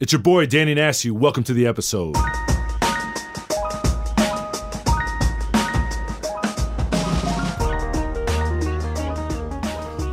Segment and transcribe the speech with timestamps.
[0.00, 1.10] It's your boy, Danny Nassie.
[1.10, 2.14] Welcome to the episode.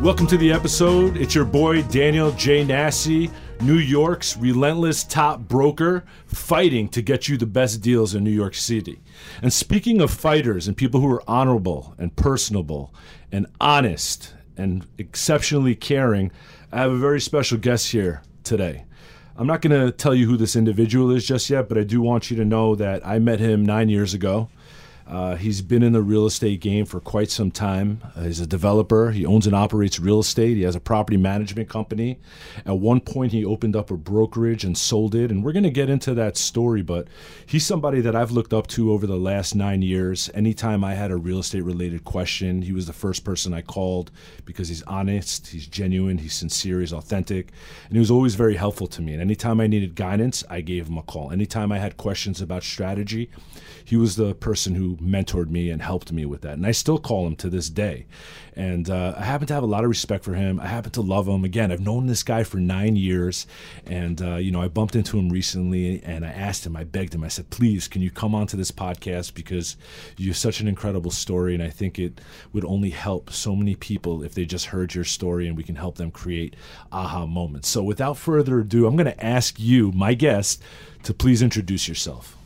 [0.03, 1.15] Welcome to the episode.
[1.15, 2.65] It's your boy, Daniel J.
[2.65, 3.31] Nassie,
[3.61, 8.55] New York's relentless top broker, fighting to get you the best deals in New York
[8.55, 8.99] City.
[9.41, 12.93] And speaking of fighters and people who are honorable and personable
[13.31, 16.33] and honest and exceptionally caring,
[16.73, 18.83] I have a very special guest here today.
[19.39, 22.01] I'm not going to tell you who this individual is just yet, but I do
[22.01, 24.49] want you to know that I met him nine years ago.
[25.07, 28.01] Uh, he's been in the real estate game for quite some time.
[28.15, 29.11] Uh, he's a developer.
[29.11, 30.57] He owns and operates real estate.
[30.57, 32.19] He has a property management company.
[32.65, 35.31] At one point, he opened up a brokerage and sold it.
[35.31, 37.07] And we're going to get into that story, but
[37.45, 40.29] he's somebody that I've looked up to over the last nine years.
[40.33, 44.11] Anytime I had a real estate related question, he was the first person I called
[44.43, 47.51] because he's honest, he's genuine, he's sincere, he's authentic.
[47.85, 49.13] And he was always very helpful to me.
[49.13, 51.31] And anytime I needed guidance, I gave him a call.
[51.31, 53.29] Anytime I had questions about strategy,
[53.87, 56.55] he was the person who mentored me and helped me with that.
[56.55, 58.05] And I still call him to this day.
[58.53, 60.59] And uh, I happen to have a lot of respect for him.
[60.59, 61.45] I happen to love him.
[61.45, 63.47] Again, I've known this guy for nine years.
[63.85, 67.15] And, uh, you know, I bumped into him recently and I asked him, I begged
[67.15, 69.77] him, I said, please, can you come onto this podcast because
[70.17, 71.53] you have such an incredible story.
[71.53, 72.19] And I think it
[72.51, 75.75] would only help so many people if they just heard your story and we can
[75.75, 76.57] help them create
[76.91, 77.69] aha moments.
[77.69, 80.61] So without further ado, I'm going to ask you, my guest,
[81.03, 82.36] to please introduce yourself.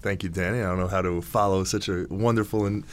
[0.00, 0.58] Thank you, Danny.
[0.58, 2.84] I don't know how to follow such a wonderful in-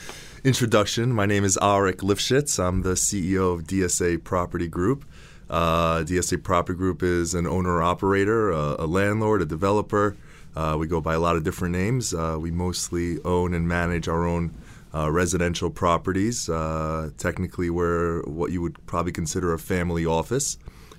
[0.43, 1.11] introduction.
[1.11, 2.63] My name is Arik Lifshitz.
[2.63, 5.05] I'm the CEO of DSA Property Group.
[5.49, 10.17] Uh, DSA Property Group is an owner operator, uh, a landlord, a developer.
[10.55, 12.13] Uh, we go by a lot of different names.
[12.13, 14.53] Uh, we mostly own and manage our own
[14.93, 16.49] uh, residential properties.
[16.49, 20.57] Uh, technically, we're what you would probably consider a family office.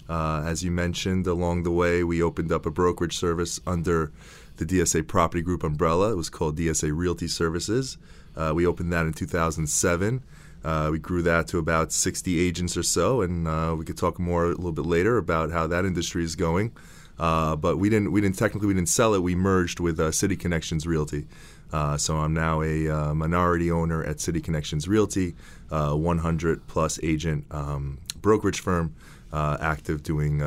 [0.08, 4.12] as you mentioned, along the way, we opened up a brokerage service under
[4.58, 6.12] the DSA Property Group umbrella.
[6.12, 7.96] It was called DSA Realty Services.
[8.36, 10.22] Uh, we opened that in 2007.
[10.64, 14.18] Uh, we grew that to about 60 agents or so, and uh, we could talk
[14.18, 16.72] more a little bit later about how that industry is going.
[17.18, 19.22] Uh, but we didn't, we didn't technically we didn't sell it.
[19.22, 21.26] We merged with uh, City Connections Realty.
[21.72, 25.34] Uh, so I'm now a minority owner at City Connections Realty,
[25.68, 28.94] 100 plus agent um, brokerage firm,
[29.32, 30.40] active doing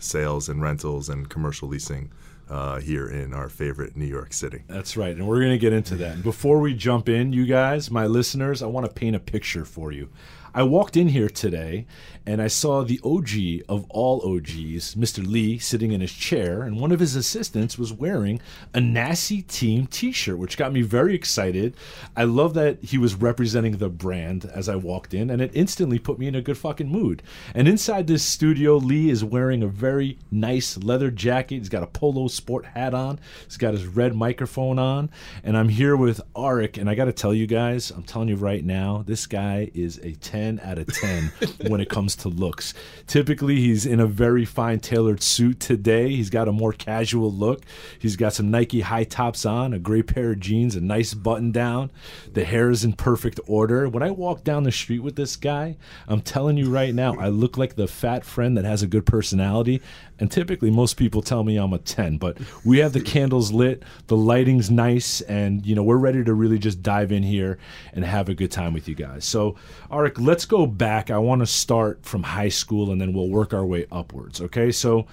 [0.00, 2.10] sales and rentals and commercial leasing
[2.52, 4.62] uh, here in our favorite New York City.
[4.68, 5.16] That's right.
[5.16, 6.16] And we're going to get into that.
[6.16, 9.64] And before we jump in, you guys, my listeners, I want to paint a picture
[9.64, 10.10] for you.
[10.54, 11.86] I walked in here today
[12.26, 15.26] and I saw the OG of all OGs, Mr.
[15.26, 18.40] Lee, sitting in his chair, and one of his assistants was wearing
[18.74, 21.76] a Nassie Team t shirt, which got me very excited.
[22.16, 25.98] I love that he was representing the brand as I walked in, and it instantly
[25.98, 27.22] put me in a good fucking mood.
[27.54, 31.58] And inside this studio, Lee is wearing a very nice leather jacket.
[31.58, 35.10] He's got a polo sport hat on, he's got his red microphone on,
[35.42, 38.36] and I'm here with Arik, and I got to tell you guys, I'm telling you
[38.36, 41.32] right now, this guy is a 10 out of 10
[41.68, 42.74] when it comes comes to looks.
[43.06, 46.10] Typically, he's in a very fine tailored suit today.
[46.10, 47.64] He's got a more casual look.
[47.98, 51.52] He's got some Nike high tops on, a gray pair of jeans, a nice button
[51.52, 51.90] down.
[52.32, 53.88] The hair is in perfect order.
[53.88, 57.28] When I walk down the street with this guy, I'm telling you right now, I
[57.28, 59.80] look like the fat friend that has a good personality.
[60.18, 63.82] And typically, most people tell me I'm a 10, but we have the candles lit,
[64.06, 67.58] the lighting's nice, and you know we're ready to really just dive in here
[67.92, 69.24] and have a good time with you guys.
[69.24, 69.56] So,
[69.90, 71.10] Arik, let's go back.
[71.10, 74.40] I want to start from high school, and then we'll work our way upwards.
[74.40, 75.06] Okay, so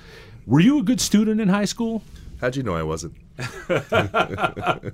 [0.45, 2.01] were you a good student in high school?
[2.41, 3.15] How'd you know I wasn't?
[3.69, 4.91] uh,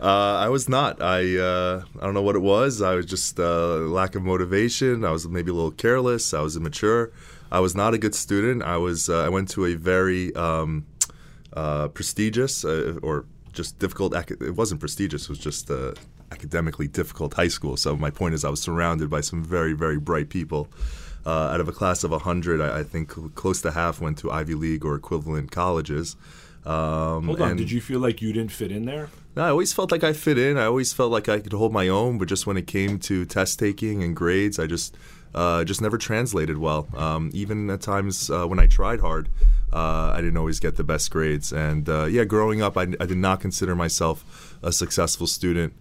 [0.00, 1.00] I was not.
[1.00, 2.82] I uh, I don't know what it was.
[2.82, 5.04] I was just uh, lack of motivation.
[5.04, 6.34] I was maybe a little careless.
[6.34, 7.12] I was immature.
[7.50, 8.62] I was not a good student.
[8.62, 9.08] I was.
[9.08, 10.86] Uh, I went to a very um,
[11.54, 14.14] uh, prestigious uh, or just difficult.
[14.14, 15.22] it wasn't prestigious.
[15.24, 15.70] It was just
[16.32, 17.76] academically difficult high school.
[17.76, 20.68] So my point is, I was surrounded by some very very bright people.
[21.26, 24.30] Uh, out of a class of 100, I, I, think close to half went to
[24.30, 26.14] Ivy League or equivalent colleges.
[26.64, 29.10] Um, Hold on, did you feel like you didn't fit in there?
[29.34, 30.56] No, I always felt like I fit in.
[30.56, 33.24] I always felt like I could hold my own, but just when it came to
[33.24, 34.96] test taking and grades, I just
[35.34, 36.88] uh, just never translated well.
[36.96, 39.28] Um, even at times uh, when I tried hard,
[39.72, 41.52] uh, I didn't always get the best grades.
[41.52, 45.74] And uh, yeah, growing up, I, I, did not consider myself a successful student.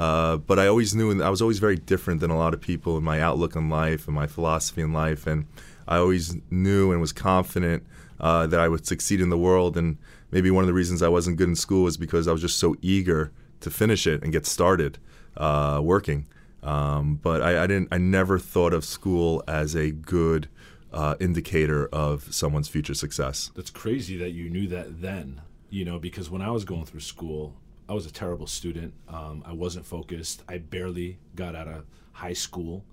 [0.00, 2.60] Uh, but I always knew, and I was always very different than a lot of
[2.62, 5.26] people in my outlook on life and my philosophy in life.
[5.26, 5.44] And
[5.86, 7.84] I always knew and was confident
[8.18, 9.76] uh, that I would succeed in the world.
[9.76, 9.98] And
[10.30, 12.56] maybe one of the reasons I wasn't good in school was because I was just
[12.56, 13.30] so eager
[13.60, 14.96] to finish it and get started
[15.36, 16.26] working.
[16.62, 17.88] Um, but I, I, didn't.
[17.92, 20.48] I never thought of school as a good
[20.94, 23.50] uh, indicator of someone's future success.
[23.54, 25.42] That's crazy that you knew that then.
[25.68, 27.54] You know, because when I was going through school,
[27.90, 28.94] I was a terrible student.
[29.08, 30.42] Um, I wasn't focused.
[30.48, 32.84] I barely got out of high school.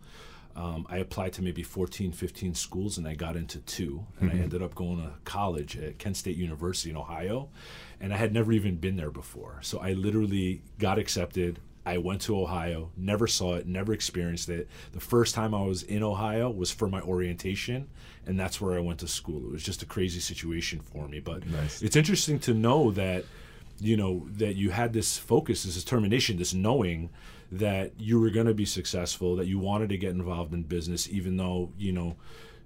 [0.55, 4.07] Um, I applied to maybe 14, 15 schools, and I got into two.
[4.19, 4.39] And Mm-hmm.
[4.39, 7.49] I ended up going to college at Kent State University in Ohio,
[8.01, 9.59] and I had never even been there before.
[9.61, 11.59] So I literally got accepted.
[11.85, 14.67] I went to Ohio, never saw it, never experienced it.
[14.93, 17.87] The first time I was in Ohio was for my orientation,
[18.25, 19.45] and that's where I went to school.
[19.45, 21.19] It was just a crazy situation for me.
[21.19, 21.83] But Nice.
[21.83, 23.25] it's interesting to know that
[23.79, 27.09] you know that you had this focus this determination this knowing
[27.51, 31.07] that you were going to be successful that you wanted to get involved in business
[31.09, 32.15] even though you know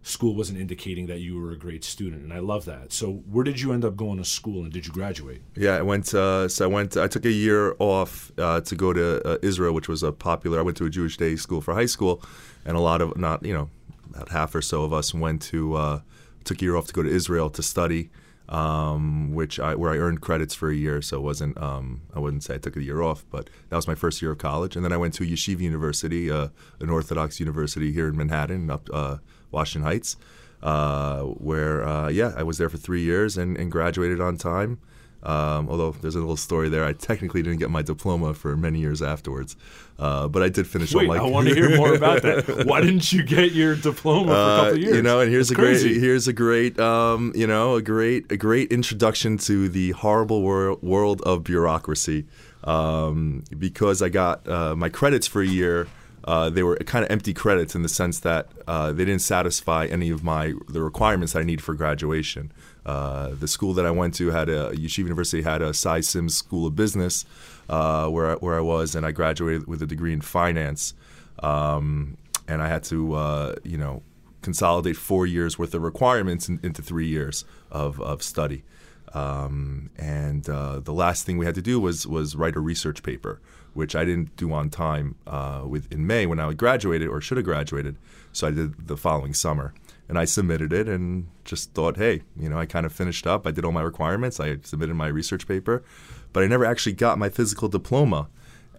[0.03, 3.43] school wasn't indicating that you were a great student and i love that so where
[3.43, 6.13] did you end up going to school and did you graduate Yeah, I went.
[6.13, 6.97] Uh, so I went.
[6.97, 10.59] I took a year off uh, to go to uh, Israel, which was a popular.
[10.59, 12.23] I went to a Jewish day school for high school,
[12.65, 13.69] and a lot of not you know
[14.09, 15.99] about half or so of us went to uh,
[16.43, 18.09] took a year off to go to Israel to study,
[18.51, 21.01] um, which I where I earned credits for a year.
[21.01, 21.57] So it wasn't.
[21.59, 24.31] Um, I wouldn't say I took a year off, but that was my first year
[24.31, 26.49] of college, and then I went to Yeshiva University, uh,
[26.79, 29.17] an Orthodox university here in Manhattan, up uh,
[29.49, 30.17] Washington Heights.
[30.61, 34.79] Uh, where uh, yeah, I was there for three years and, and graduated on time.
[35.23, 38.79] Um, although there's a little story there, I technically didn't get my diploma for many
[38.79, 39.55] years afterwards,
[39.99, 40.93] uh, but I did finish.
[40.95, 43.75] wait all my i want to hear more about that why didn't you get your
[43.75, 46.27] diploma for a uh, couple of years You know, and here's That's a great, here's
[46.27, 51.21] a great, um, you know, a great, a great introduction to the horrible wor- world
[51.21, 52.25] of bureaucracy.
[52.63, 55.87] Um, because I got uh, my credits for a year,
[56.25, 59.85] uh, they were kind of empty credits in the sense that uh, they didn't satisfy
[59.85, 62.51] any of my the requirements that I need for graduation.
[62.85, 66.35] Uh, the school that I went to had a Yeshiva University had a Sy Syms
[66.35, 67.25] School of Business,
[67.69, 70.93] uh, where I, where I was, and I graduated with a degree in finance.
[71.39, 74.03] Um, and I had to, uh, you know,
[74.41, 78.63] consolidate four years worth of requirements in, into three years of, of study.
[79.13, 83.41] Um, and the last thing we had to do was was write a research paper,
[83.73, 87.37] which I didn't do on time uh, with in May when I graduated or should
[87.37, 87.97] have graduated.
[88.33, 89.73] So I did the following summer,
[90.07, 93.47] and I submitted it and just thought, hey, you know, I kind of finished up.
[93.47, 94.39] I did all my requirements.
[94.39, 95.83] I submitted my research paper,
[96.33, 98.29] but I never actually got my physical diploma,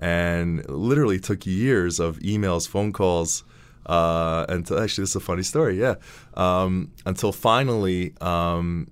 [0.01, 3.45] and literally took years of emails, phone calls.
[3.85, 5.79] Uh, until actually, this is a funny story.
[5.81, 5.97] Yeah,
[6.35, 8.87] um, until finally, um,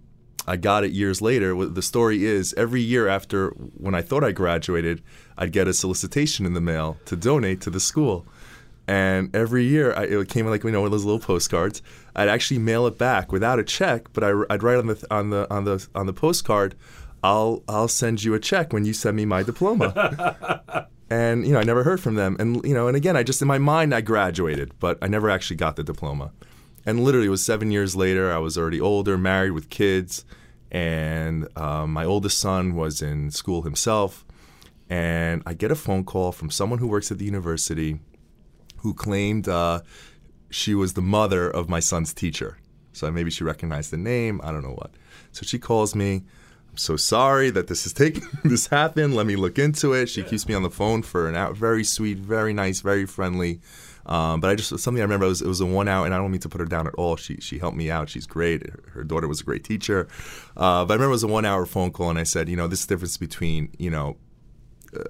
[0.46, 1.54] I got it years later.
[1.64, 5.00] The story is every year after when I thought I graduated,
[5.40, 8.26] I'd get a solicitation in the mail to donate to the school.
[8.86, 11.80] And every year, I, it came in like you know one of those little postcards.
[12.14, 15.30] I'd actually mail it back without a check, but I, would write on the on
[15.30, 16.74] the on the on the postcard,
[17.22, 21.60] "I'll I'll send you a check when you send me my diploma." and you know,
[21.60, 22.36] I never heard from them.
[22.38, 25.30] And you know, and again, I just in my mind, I graduated, but I never
[25.30, 26.32] actually got the diploma.
[26.84, 28.32] And literally, it was seven years later.
[28.32, 30.24] I was already older, married with kids,
[30.70, 34.24] and um, my oldest son was in school himself.
[34.90, 38.00] And I get a phone call from someone who works at the university
[38.78, 39.80] who claimed uh,
[40.50, 42.58] she was the mother of my son's teacher.
[42.92, 44.40] So maybe she recognized the name.
[44.42, 44.90] I don't know what.
[45.30, 46.24] So she calls me.
[46.70, 49.14] I'm so sorry that this is taking this happened.
[49.14, 50.08] Let me look into it.
[50.08, 51.54] She keeps me on the phone for an hour.
[51.54, 53.60] Very sweet, very nice, very friendly.
[54.06, 56.12] Um, but I just something I remember it was, it was a one hour, and
[56.12, 57.16] I don't mean to put her down at all.
[57.16, 58.08] She she helped me out.
[58.08, 58.68] She's great.
[58.68, 60.08] Her, her daughter was a great teacher.
[60.56, 62.56] Uh, but I remember it was a one hour phone call, and I said, you
[62.56, 64.16] know, this difference between you know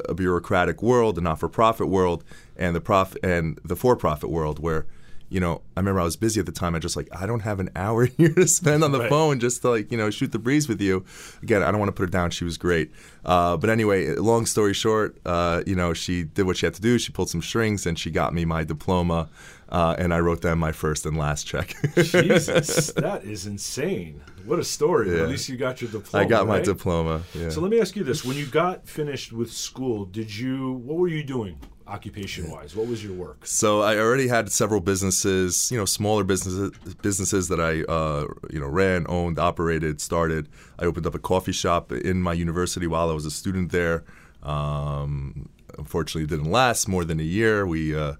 [0.08, 2.25] a bureaucratic world, a not-for-profit world,
[2.56, 4.87] and the prof and the for-profit world, where
[5.32, 6.75] you know, I remember I was busy at the time.
[6.75, 9.08] I just like I don't have an hour here to spend on the Right.
[9.08, 11.04] phone just to like you know shoot the breeze with you.
[11.40, 12.30] Again, I don't want to put her down.
[12.32, 12.90] She was great,
[13.25, 16.80] uh, but anyway, long story short, uh, you know, she did what she had to
[16.82, 16.99] do.
[16.99, 19.28] She pulled some strings and she got me my diploma,
[19.70, 21.74] uh, and I wrote them my first and last check.
[21.96, 25.24] jesus that is insane what a story Yeah.
[25.24, 26.64] at least you got your diploma I got my right?
[26.64, 27.22] diploma.
[27.34, 27.50] Yeah.
[27.50, 30.72] So let me ask you this: When you got finished with school, did you?
[30.72, 32.74] What were you doing, occupation-wise?
[32.74, 33.46] What was your work?
[33.46, 36.70] So I already had several businesses, you know, smaller businesses,
[37.02, 40.48] businesses that I, uh, you know, ran, owned, operated, started.
[40.78, 44.04] I opened up a coffee shop in my university while I was a student there.
[44.42, 47.66] Um, unfortunately, it didn't last more than a year.
[47.66, 48.14] We uh,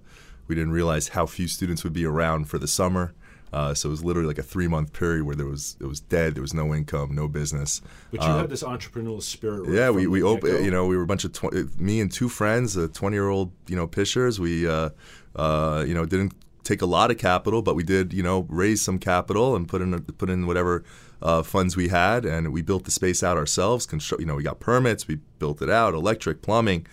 [0.51, 3.05] we didn't realize how few students would be around for the summer.
[3.53, 5.99] Uh, so it was literally like a three month period where there was it was
[6.17, 6.27] dead.
[6.35, 7.81] There was no income, no business.
[8.11, 9.61] But you had this entrepreneurial spirit.
[9.61, 10.63] right Uh, Yeah, we we opened.
[10.67, 13.29] You know, we were a bunch of tw- me and two friends, uh, twenty year
[13.37, 14.39] old you know pishers.
[14.39, 14.89] We uh,
[15.35, 18.81] uh, you know didn't take a lot of capital, but we did you know raise
[18.87, 19.89] some capital and put in
[20.21, 20.83] put in whatever
[21.21, 23.85] uh, funds we had, and we built the space out ourselves.
[23.85, 26.85] Constru- you know, we got permits, we built it out, electric, plumbing.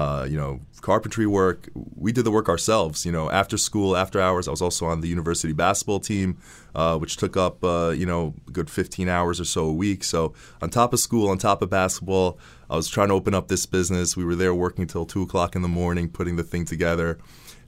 [0.00, 1.68] uh, you know, carpentry work.
[1.74, 3.04] We did the work ourselves.
[3.06, 4.48] You know, after school, after hours.
[4.48, 6.38] I was also on the university basketball team,
[6.74, 10.04] uh, which took up uh, you know a good 15 hours or so a week.
[10.04, 13.48] So on top of school, on top of basketball, I was trying to open up
[13.48, 14.16] this business.
[14.16, 17.18] We were there working till two o'clock in the morning, putting the thing together.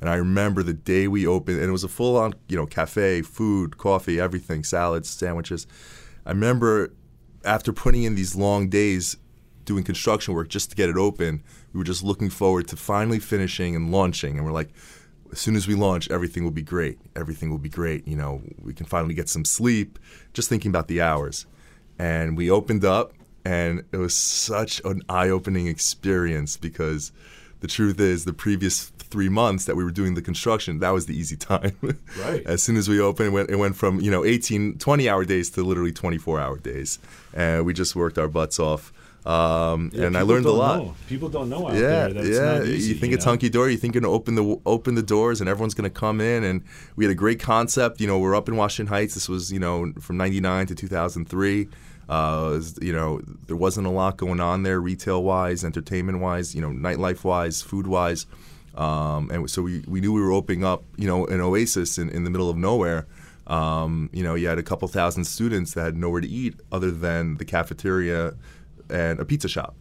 [0.01, 3.23] And I remember the day we opened, and it was a full-on, you know, cafe,
[3.23, 5.65] food, coffee, everything, salads, sandwiches.
[6.27, 6.93] I remember
[7.45, 9.17] after putting in these long days
[9.65, 11.43] doing construction work just to get it open,
[11.73, 14.37] we were just looking forward to finally finishing and launching.
[14.37, 14.71] And we're like,
[15.33, 16.99] as soon as we launch, everything will be great.
[17.17, 18.07] Everything will be great.
[18.07, 19.99] You know, we can finally get some sleep,
[20.35, 21.47] just thinking about the hours.
[21.99, 23.15] And we opened up,
[23.45, 27.13] and it was such an eye opening experience because
[27.61, 31.07] the truth is, the previous three months that we were doing the construction, that was
[31.07, 31.77] the easy time.
[32.19, 32.45] Right.
[32.45, 35.25] as soon as we opened, it went, it went from, you know, 18, 20 hour
[35.25, 36.99] days to literally 24 hour days.
[37.33, 38.93] And we just worked our butts off.
[39.25, 40.79] Um, Yeah, and I learned a lot.
[40.79, 40.95] know.
[41.09, 42.63] People don't know out Yeah, there yeah.
[42.65, 42.89] easy.
[42.91, 43.73] you think it's hunky dory.
[43.73, 46.43] You think you're gonna open the open the doors and everyone's gonna come in.
[46.43, 46.63] And
[46.97, 48.01] we had a great concept.
[48.01, 49.15] You know, we're up in Washington Heights.
[49.15, 51.69] This was you know from '99 to 2003.
[52.09, 56.53] Uh, was- you know, there wasn't a lot going on there, retail wise, entertainment wise,
[56.55, 58.27] you know, nightlife wise, food wise.
[58.75, 62.09] Um, and so we, we knew we were opening up, you know, an oasis in,
[62.11, 63.07] in the middle of nowhere.
[63.47, 66.91] Um, you know, you had a couple thousand students that had nowhere to eat other
[66.91, 68.35] than the cafeteria
[68.91, 69.75] and a pizza shop.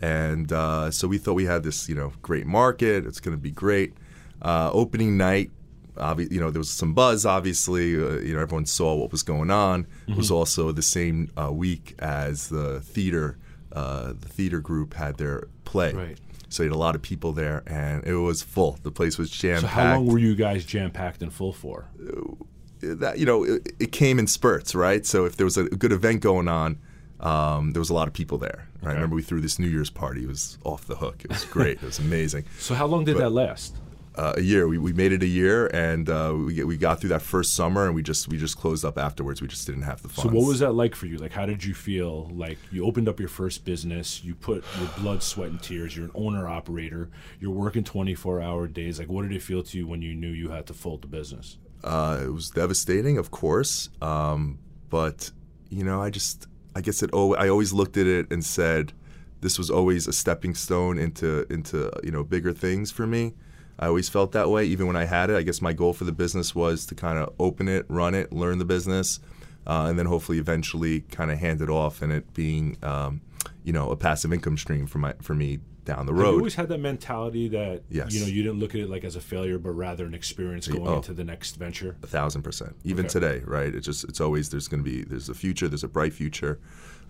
[0.00, 3.06] And uh, so we thought we had this, you know, great market.
[3.06, 3.94] It's going to be great.
[4.42, 5.50] Uh, opening night,
[5.96, 7.24] obvi- you know, there was some buzz.
[7.24, 9.86] Obviously, uh, you know, everyone saw what was going on.
[10.06, 13.38] It was also the same uh, week as the theater.
[13.72, 16.18] Uh, the theater group had their play, Right.
[16.48, 18.78] so you had a lot of people there, and it was full.
[18.82, 21.84] The place was jam So how long were you guys jam packed and full for?
[22.80, 25.04] that you know it, it came in spurts, right?
[25.04, 26.78] So if there was a good event going on,
[27.20, 28.68] um, there was a lot of people there.
[28.82, 28.92] Right?
[28.92, 30.24] I remember we threw this New Year's party.
[30.24, 31.22] It was off the hook.
[31.24, 31.78] It was great.
[31.78, 32.44] it was amazing.
[32.58, 33.76] So how long did that last?
[34.16, 34.66] Uh, a year.
[34.66, 37.84] We, we made it a year, and uh, we we got through that first summer,
[37.84, 39.42] and we just we just closed up afterwards.
[39.42, 40.30] We just didn't have the funds.
[40.30, 41.18] So what was that like for you?
[41.18, 42.30] Like how did you feel?
[42.32, 45.94] Like you opened up your first business, you put your blood, sweat, and tears.
[45.94, 47.10] You're an owner operator.
[47.40, 48.98] You're working 24 hour days.
[48.98, 51.08] Like what did it feel to you when you knew you had to fold the
[51.08, 51.58] business?
[51.84, 54.58] Uh, it was devastating, of course, um,
[54.88, 55.30] but
[55.68, 56.46] you know, I just
[56.76, 57.08] I guess it.
[57.14, 58.92] Oh, I always looked at it and said,
[59.40, 63.32] this was always a stepping stone into into you know bigger things for me.
[63.78, 65.36] I always felt that way, even when I had it.
[65.36, 68.30] I guess my goal for the business was to kind of open it, run it,
[68.30, 69.20] learn the business,
[69.66, 73.22] uh, and then hopefully eventually kind of hand it off, and it being um,
[73.64, 76.54] you know a passive income stream for my for me down the Have you always
[76.56, 78.12] had that mentality that Yes.
[78.12, 80.66] you know you didn't look at it like as a failure, but rather an experience
[80.66, 80.96] going oh.
[80.96, 81.96] into the next venture.
[82.02, 82.76] A thousand percent.
[82.84, 83.12] Even Okay.
[83.12, 83.74] today, right?
[83.74, 85.68] It's just it's always there's going to be there's a future.
[85.68, 86.58] There's a bright future.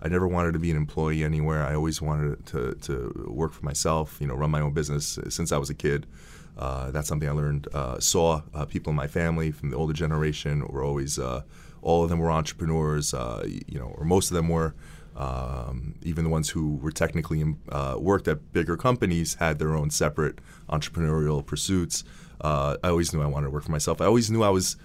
[0.01, 1.65] I never wanted to be an employee anywhere.
[1.65, 4.17] I always wanted to to work for myself.
[4.21, 6.05] You know, run my own business since I was a kid.
[6.57, 7.67] Uh, that's something I learned.
[7.73, 11.41] Uh, saw uh, people in my family from the older generation were always uh,
[11.81, 13.13] all of them were entrepreneurs.
[13.13, 14.75] Uh, you know, or most of them were.
[15.17, 19.89] Um, even the ones who were technically uh, worked at bigger companies had their own
[19.89, 20.37] separate
[20.69, 22.03] entrepreneurial pursuits.
[22.39, 23.99] Uh, I always knew I wanted to work for myself.
[23.99, 24.77] I always knew I was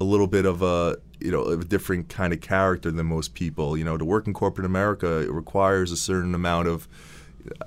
[0.00, 3.34] a little bit of a you know of a different kind of character than most
[3.34, 3.76] people.
[3.76, 6.86] You know, to work in corporate America, it requires a certain amount of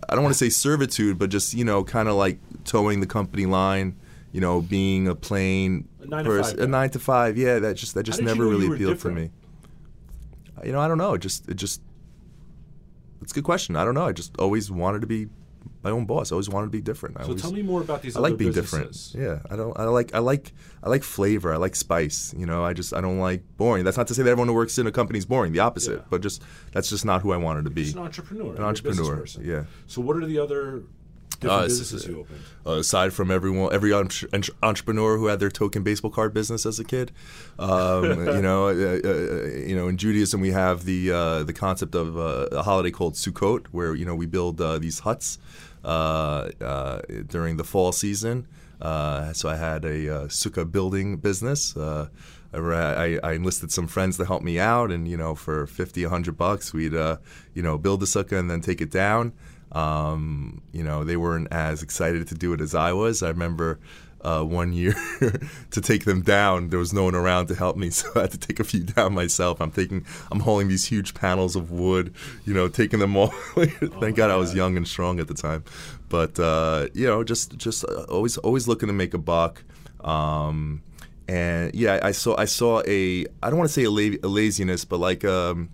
[0.07, 3.07] I don't want to say servitude, but just you know, kind of like toeing the
[3.07, 3.97] company line.
[4.31, 6.59] You know, being a plain A nine to five.
[6.59, 7.37] a nine to five.
[7.37, 9.17] Yeah, that just that just never really appealed different?
[9.17, 9.29] to me.
[10.65, 11.13] You know, I don't know.
[11.13, 11.81] It just it just
[13.25, 13.75] it's a good question.
[13.75, 14.05] I don't know.
[14.05, 15.27] I just always wanted to be
[15.81, 16.31] my own boss.
[16.31, 17.17] I always wanted to be different.
[17.17, 18.15] I So always, tell me more about these.
[18.15, 19.13] I like being businesses.
[19.13, 19.43] different.
[19.43, 19.75] Yeah, I don't.
[19.79, 20.13] I like.
[20.13, 20.53] I like.
[20.83, 21.51] I like flavor.
[21.51, 22.35] I like spice.
[22.37, 22.93] You know, I just.
[22.93, 23.83] I don't like boring.
[23.83, 25.53] That's not to say that everyone who works in a company is boring.
[25.53, 25.97] The opposite.
[25.97, 26.05] Yeah.
[26.11, 27.83] But just that's just not who I wanted to be.
[27.85, 28.53] Just an entrepreneur.
[28.55, 29.25] An entrepreneur.
[29.41, 29.63] Yeah.
[29.87, 30.83] So what are the other
[31.39, 32.39] different Uh, businesses you opened?
[32.65, 36.65] Uh, aside from everyone, every entre- entre- entrepreneur who had their token baseball card business
[36.65, 37.11] as a kid,
[37.59, 38.03] um,
[38.37, 42.17] you know, uh, uh, you know, in Judaism we have the uh, the concept of
[42.17, 45.37] uh, a holiday called Sukkot, where you know we build uh, these huts
[45.83, 48.47] uh, uh, during the fall season.
[48.81, 51.77] Uh, so I had a uh, sukkah building business.
[51.77, 52.07] Uh,
[52.53, 56.03] I, I, I enlisted some friends to help me out, and you know, for 50,
[56.03, 57.17] 100 bucks, we'd uh,
[57.53, 59.33] you know build the sukkah and then take it down.
[59.75, 63.21] Um, you know, they weren't as excited to do it as I was.
[63.21, 63.79] I remember
[64.21, 64.95] uh, one year
[65.71, 68.31] to take them down, there was no one around to help me, so I had
[68.31, 69.61] to take a few down myself.
[69.61, 72.13] I'm taking, I'm hauling these huge panels of wood,
[72.45, 73.27] you know, taking them all.
[73.55, 75.63] Thank God I was young and strong at the time,
[76.09, 79.63] but uh, you know, just just uh, always always looking to make a buck.
[80.03, 80.81] Um,
[81.27, 84.27] and yeah, I saw I saw a I don't want to say a, la- a
[84.27, 85.69] laziness, but like um,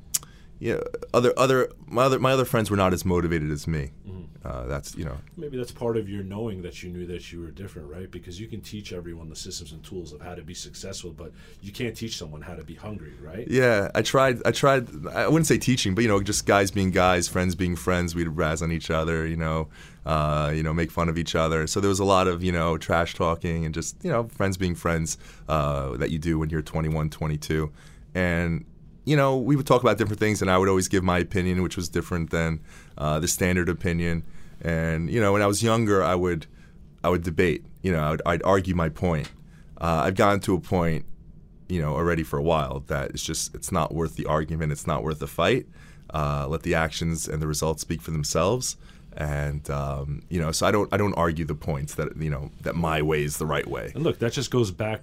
[0.62, 0.78] yeah,
[1.12, 3.90] other other my other my other friends were not as motivated as me,
[4.46, 7.42] uh, that's you know Maybe that's part of your knowing that you knew that you
[7.42, 8.10] were different, right?
[8.10, 11.32] Because you can teach everyone the systems and tools of how to be successful, but
[11.62, 13.48] you can't teach someone how to be hungry, right?
[13.48, 14.40] Yeah, I tried.
[14.46, 14.88] I tried.
[15.08, 18.14] I wouldn't say teaching, but you know, just guys being guys, friends being friends.
[18.14, 19.26] We'd razz on each other.
[19.26, 19.68] You know,
[20.06, 21.66] uh, you know, make fun of each other.
[21.66, 24.58] So there was a lot of you know trash talking and just you know friends
[24.58, 25.18] being friends
[25.50, 27.72] uh, that you do when you're 21, 22,
[28.16, 28.66] and
[29.06, 31.62] you know we would talk about different things, and I would always give my opinion,
[31.62, 32.60] which was different than
[32.98, 34.24] uh, the standard opinion.
[34.62, 36.48] And you know, when I was younger, I would
[37.04, 37.66] I would debate.
[37.82, 39.30] You know, I'd, I'd argue my point.
[39.80, 41.06] Uh, I've gotten to a point
[41.72, 44.86] you know already for a while that it's just it's not worth the argument it's
[44.86, 45.66] not worth the fight
[46.14, 48.76] uh, let the actions and the results speak for themselves
[49.18, 52.50] and um, you know so i don't i don't argue the points that you know
[52.62, 55.02] that my way is the right way And look, that just goes back,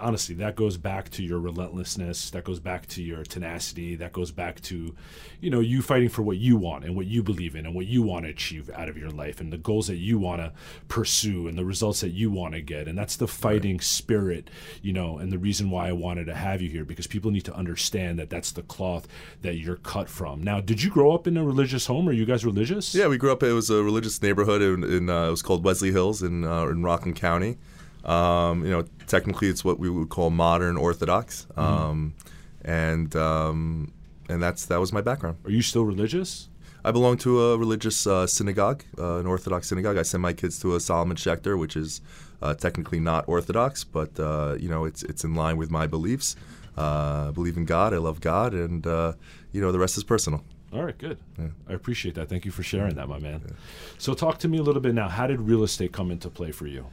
[0.00, 2.30] honestly, that goes back to your relentlessness.
[2.30, 3.94] That goes back to your tenacity.
[3.96, 4.94] That goes back to,
[5.40, 7.86] you know, you fighting for what you want and what you believe in and what
[7.86, 10.52] you want to achieve out of your life and the goals that you want to
[10.88, 12.88] pursue and the results that you want to get.
[12.88, 14.50] And that's the fighting spirit,
[14.82, 17.44] you know, and the reason why I wanted to have you here because people need
[17.46, 19.06] to understand that that's the cloth
[19.42, 20.42] that you're cut from.
[20.42, 22.08] Now, did you grow up in a religious home?
[22.08, 22.94] Are you guys religious?
[22.94, 25.64] yeah we grew up it was a religious neighborhood in, in uh, it was called
[25.64, 27.56] wesley hills in uh, in rockland county
[28.04, 32.14] um, you know technically it's what we would call modern orthodox um,
[32.64, 33.92] and um,
[34.28, 36.48] and that's that was my background Are you still religious?
[36.86, 39.98] I belong to a religious uh, synagogue, uh, an Orthodox synagogue.
[39.98, 42.00] I send my kids to a Solomon Schechter, which is
[42.40, 46.36] uh, technically not Orthodox, but uh, you know it's it's in line with my beliefs.
[46.78, 47.92] Uh, I believe in God.
[47.92, 49.14] I love God, and uh,
[49.50, 50.44] you know the rest is personal.
[50.72, 51.18] All right, good.
[51.68, 52.28] I appreciate that.
[52.28, 53.40] Thank you for sharing that, my man.
[53.98, 55.08] So, talk to me a little bit now.
[55.08, 56.86] How did real estate come into play for you?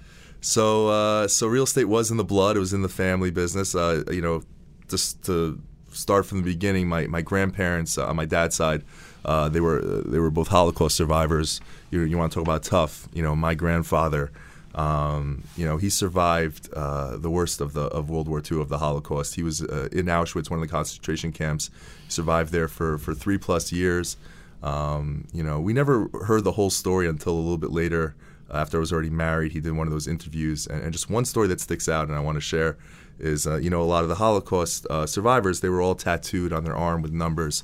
[0.43, 2.57] So uh, so real estate was in the blood.
[2.57, 3.73] It was in the family business.
[3.73, 4.43] Uh, you know,
[4.89, 5.61] just to
[5.93, 8.83] start from the beginning, my my grandparents uh, on my dad's side.
[9.23, 11.61] Uh, they were they were both Holocaust survivors.
[11.91, 13.07] You, you want to talk about tough?
[13.13, 14.33] You know, my grandfather,
[14.75, 18.69] um, you know, he survived uh, the worst of the of World War II of
[18.69, 19.35] the Holocaust.
[19.35, 21.69] He was uh, in Auschwitz, one of the concentration camps.
[22.05, 24.17] He survived there for for three plus years.
[24.63, 28.15] Um, you know, we never heard the whole story until a little bit later.
[28.51, 31.25] After I was already married, he did one of those interviews, and, and just one
[31.25, 32.77] story that sticks out, and I want to share
[33.19, 36.53] is, uh, you know, a lot of the Holocaust uh, survivors, they were all tattooed
[36.53, 37.63] on their arm with numbers,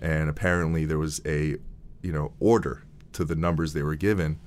[0.00, 1.56] and apparently there was a,
[2.02, 4.38] you know, order to the numbers they were given,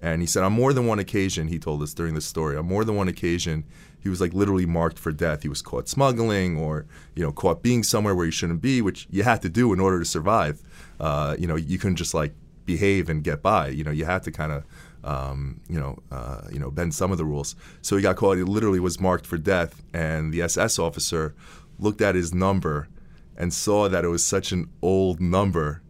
[0.00, 2.66] and he said on more than one occasion, he told us during this story, on
[2.66, 3.64] more than one occasion,
[4.00, 5.42] he was like literally marked for death.
[5.42, 9.08] He was caught smuggling or, you know, caught being somewhere where he shouldn't be, which
[9.10, 10.60] you had to do in order to survive.
[11.00, 12.32] Uh, you know, you couldn't just like
[12.66, 13.68] behave and get by.
[13.68, 14.64] You know, you had to kind of,
[15.02, 17.56] um, you know, uh, you know, bend some of the rules.
[17.82, 18.36] So he got caught.
[18.36, 21.34] He literally was marked for death, and the SS officer
[21.78, 22.88] looked at his number
[23.36, 25.82] and saw that it was such an old number,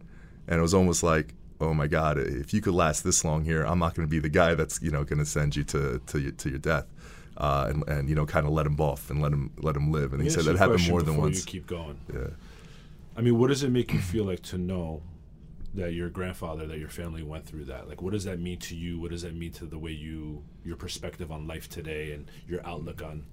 [0.47, 3.63] and it was almost like, oh my God, if you could last this long here,
[3.63, 5.99] I'm not going to be the guy that's you know going to send you to
[6.05, 6.85] to your, to your death.
[7.37, 9.91] Uh, and, and you know, kind of let him off and let him let him
[9.91, 10.11] live.
[10.11, 11.37] And he said that happened more than once.
[11.39, 11.99] You keep going.
[12.11, 12.29] Yeah.
[13.15, 15.03] I mean, what does it make you feel like to know
[15.75, 17.87] that your grandfather, that your family went through that?
[17.87, 18.99] Like, what does that mean to you?
[18.99, 22.65] What does that mean to the way you, your perspective on life today, and your
[22.65, 23.25] outlook on,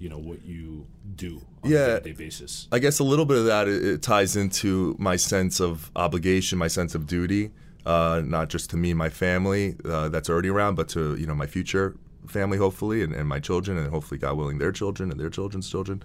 [0.00, 1.78] you know, what you do on Yeah.
[1.78, 2.66] a day-to-day basis?
[2.72, 6.58] I guess a little bit of that it, it ties into my sense of obligation,
[6.58, 7.52] my sense of duty,
[7.86, 11.26] uh, not just to me and my family uh, that's already around, but to you
[11.26, 15.10] know my future family, hopefully, and, and my children, and hopefully, God willing, their children
[15.10, 16.02] and their children's children.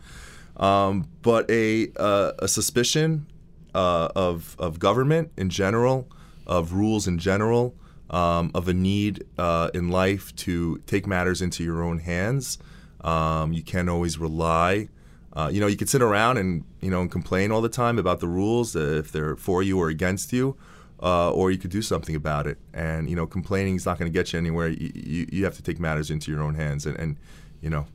[0.57, 3.27] Um, but a uh, a suspicion
[3.75, 6.07] uh, of of government in general,
[6.45, 7.75] of rules in general,
[8.09, 12.57] um, of a need uh, in life to take matters into your own hands.
[13.01, 14.89] Um, you can't always rely.
[15.33, 17.99] Uh, you know, you could sit around and you know and complain all the time
[17.99, 20.57] about the rules if they're for you or against you,
[21.01, 22.57] uh, or you could do something about it.
[22.73, 24.69] And you know, complaining is not going to get you anywhere.
[24.69, 27.17] You, you, you have to take matters into your own hands and, and
[27.61, 27.85] you know,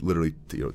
[0.00, 0.72] literally you know,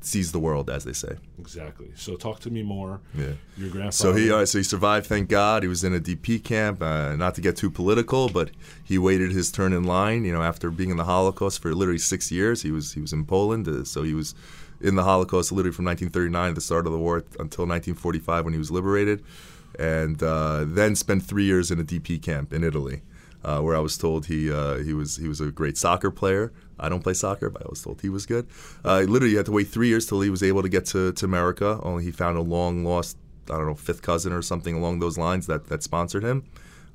[0.00, 1.16] seize the world, as they say.
[1.38, 1.92] Exactly.
[1.94, 3.00] So, talk to me more.
[3.14, 3.32] Yeah.
[3.56, 3.92] Your grandfather.
[3.92, 5.06] So he, uh, so he survived.
[5.06, 5.62] Thank God.
[5.62, 6.82] He was in a DP camp.
[6.82, 8.50] Uh, not to get too political, but
[8.82, 10.24] he waited his turn in line.
[10.24, 13.12] You know, after being in the Holocaust for literally six years, he was he was
[13.12, 13.68] in Poland.
[13.68, 14.34] Uh, so he was
[14.80, 18.58] in the Holocaust literally from 1939 the start of the war until 1945 when he
[18.58, 19.24] was liberated,
[19.78, 23.02] and uh, then spent three years in a DP camp in Italy.
[23.44, 26.52] Uh, where I was told he uh, he was he was a great soccer player.
[26.78, 28.46] I don't play soccer, but I was told he was good.
[28.84, 31.12] Uh, literally, he had to wait three years till he was able to get to,
[31.12, 31.80] to America.
[31.82, 33.16] Only he found a long lost
[33.50, 36.44] I don't know fifth cousin or something along those lines that that sponsored him.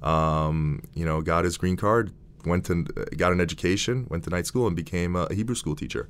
[0.01, 2.13] Um, you know, got his green card,
[2.45, 2.83] went to
[3.17, 6.07] got an education, went to night school, and became a Hebrew school teacher.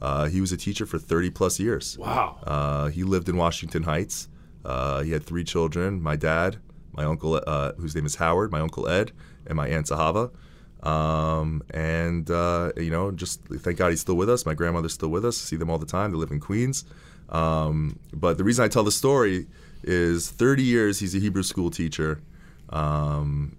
[0.00, 1.98] Uh, he was a teacher for 30 plus years.
[1.98, 2.38] Wow.
[2.44, 4.28] Uh, he lived in Washington Heights.
[4.64, 6.58] Uh, he had three children my dad,
[6.92, 9.12] my uncle, uh, whose name is Howard, my uncle Ed,
[9.46, 10.30] and my aunt Zahava.
[10.82, 14.46] Um, and uh, you know, just thank God he's still with us.
[14.46, 15.36] My grandmother's still with us.
[15.36, 16.12] See them all the time.
[16.12, 16.84] They live in Queens.
[17.30, 19.46] Um, but the reason I tell the story
[19.82, 22.20] is 30 years he's a Hebrew school teacher,
[22.70, 23.56] um,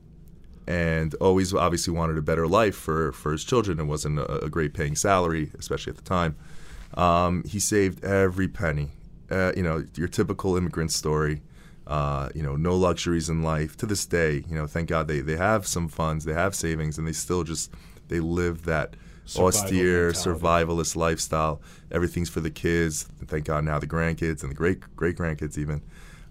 [0.68, 3.80] and always obviously wanted a better life for for his children.
[3.80, 6.36] It wasn't a, a great paying salary, especially at the time.
[6.96, 8.92] Um, he saved every penny.
[9.32, 11.42] Uh, you know, your typical immigrant story.
[11.88, 13.76] Uh, you know, no luxuries in life.
[13.78, 17.00] To this day, you know, thank God they, they have some funds, they have savings,
[17.00, 17.72] and they still just
[18.10, 20.42] they live that Survival austere mentality.
[20.42, 21.62] survivalist lifestyle.
[21.92, 23.08] Everything's for the kids.
[23.26, 25.82] Thank God now the grandkids and the great great grandkids even.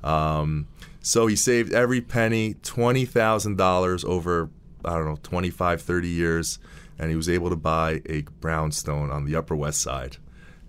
[0.04, 0.68] Um,
[1.00, 4.50] so he saved every penny, twenty thousand dollars over
[4.84, 6.58] I don't know 25, 30 years,
[6.98, 10.18] and he was able to buy a brownstone on the Upper West Side.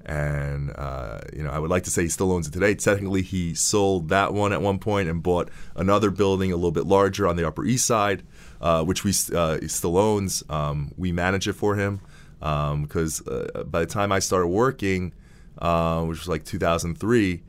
[0.09, 2.73] And uh, you know, I would like to say he still owns it today.
[2.73, 6.87] Technically, he sold that one at one point and bought another building a little bit
[6.87, 8.23] larger on the Upper East Side,
[8.59, 10.43] uh, which we uh, he still owns.
[10.49, 12.01] Um, we manage it for him
[12.39, 15.13] because uh, by the time I started working,
[15.59, 17.43] uh, which was like 2003,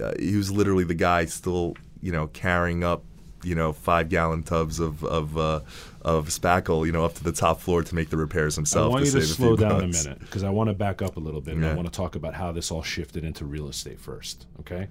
[0.00, 3.02] uh, he was literally the guy still, you know, carrying up,
[3.44, 5.60] you know, five gallon tubs of of uh,
[6.02, 8.86] of spackle, you know, up to the top floor to make the repairs himself.
[8.86, 10.04] I want you to save a slow down bucks.
[10.04, 11.96] a minute because I want to back up a little bit and I want to
[11.96, 14.46] talk about how this all shifted into real estate first.
[14.60, 14.88] Okay,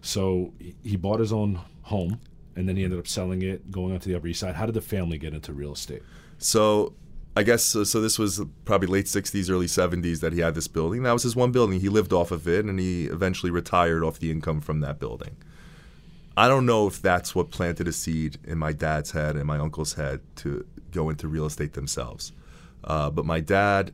[0.00, 2.20] so he- he bought his own home
[2.56, 4.54] and then he ended up selling it, going on to the Upper East Side.
[4.54, 6.02] How did the family get into real estate?
[6.38, 6.94] So
[7.36, 8.00] I guess so, so.
[8.00, 11.02] This was probably late '60s, early '70s that he had this building.
[11.02, 11.80] That was his one building.
[11.80, 15.36] He lived off of it, and he eventually retired off the income from that building.
[16.36, 19.58] I don't know if that's what planted a seed in my dad's head and my
[19.58, 22.32] uncle's head to go into real estate themselves.
[22.82, 23.92] Uh, but my dad,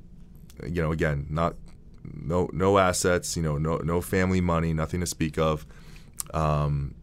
[0.66, 1.54] you know, again, not
[2.02, 5.66] no no assets, you know, no no family money, nothing to speak of.
[6.32, 6.94] Um,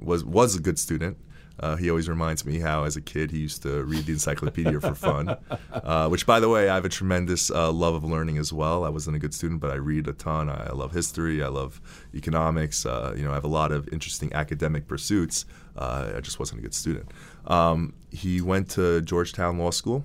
[0.00, 1.16] was was a good student.
[1.58, 4.80] Uh, he always reminds me how, as a kid, he used to read the encyclopedia
[4.80, 5.36] for fun.
[5.72, 8.84] Uh, which, by the way, I have a tremendous uh, love of learning as well.
[8.84, 10.48] I wasn't a good student, but I read a ton.
[10.48, 11.42] I, love history.
[11.42, 11.80] I love
[12.14, 12.84] economics.
[12.84, 15.44] Uh, you know, I have a lot of interesting academic pursuits.
[15.76, 17.10] Uh, I just wasn't a good student.
[17.46, 20.04] Um, he went to Georgetown Law School.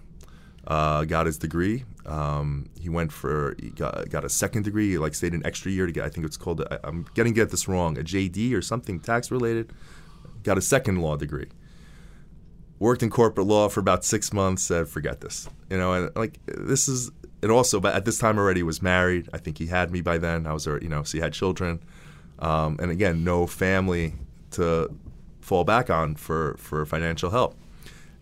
[0.68, 1.86] Uh, got his degree.
[2.06, 4.92] Um, he went for he got, got a second degree.
[4.92, 6.04] He, like stayed an extra year to get.
[6.04, 6.62] I think it's called.
[6.70, 7.98] I, I'm getting get this wrong.
[7.98, 9.72] A JD or something tax related.
[10.44, 11.50] Got a second law degree.
[12.80, 14.64] Worked in corporate law for about six months.
[14.64, 15.50] Said forget this.
[15.70, 17.12] You know, and like this is.
[17.44, 19.28] And also, but at this time already was married.
[19.34, 20.46] I think he had me by then.
[20.46, 21.82] I was, you know, so he had children.
[22.38, 24.14] Um, and again, no family
[24.52, 24.96] to
[25.40, 27.56] fall back on for for financial help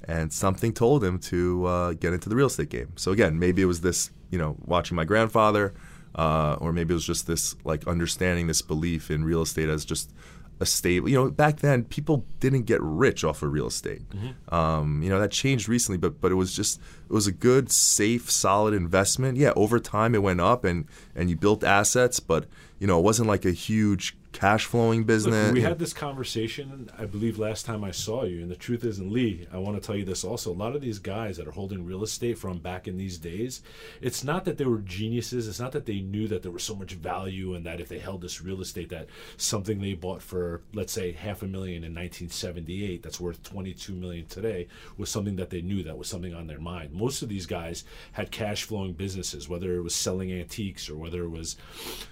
[0.10, 2.92] and something told him to uh, get into the real estate game.
[2.96, 5.74] So again, maybe it was this, you know, watching my grandfather,
[6.16, 9.86] uh, or maybe it was just this like understanding this belief in real estate as
[9.86, 10.12] just
[10.60, 11.08] a stable.
[11.10, 14.02] You know, back then people didn't get rich off of real estate.
[14.50, 17.72] Um, you know, that changed recently, but but it was just it was a good,
[17.72, 19.38] safe, solid investment.
[19.38, 22.46] Yeah, over time it went up and and you built assets, but
[22.80, 25.48] you know, it wasn't like a huge cash flowing business.
[25.48, 28.42] Look, we had this conversation, I believe, last time I saw you.
[28.42, 30.52] And the truth is, and Lee, I want to tell you this also.
[30.52, 33.62] A lot of these guys that are holding real estate from back in these days,
[34.02, 35.48] it's not that they were geniuses.
[35.48, 38.00] It's not that they knew that there was so much value and that if they
[38.00, 41.94] held this real estate, that something they bought for, let's say, half a million in
[41.94, 46.48] 1978, that's worth 22 million today, was something that they knew that was something on
[46.48, 46.94] their mind.
[46.94, 51.24] Most of these guys had cash flowing businesses, whether it was selling antiques or whether
[51.24, 51.58] it was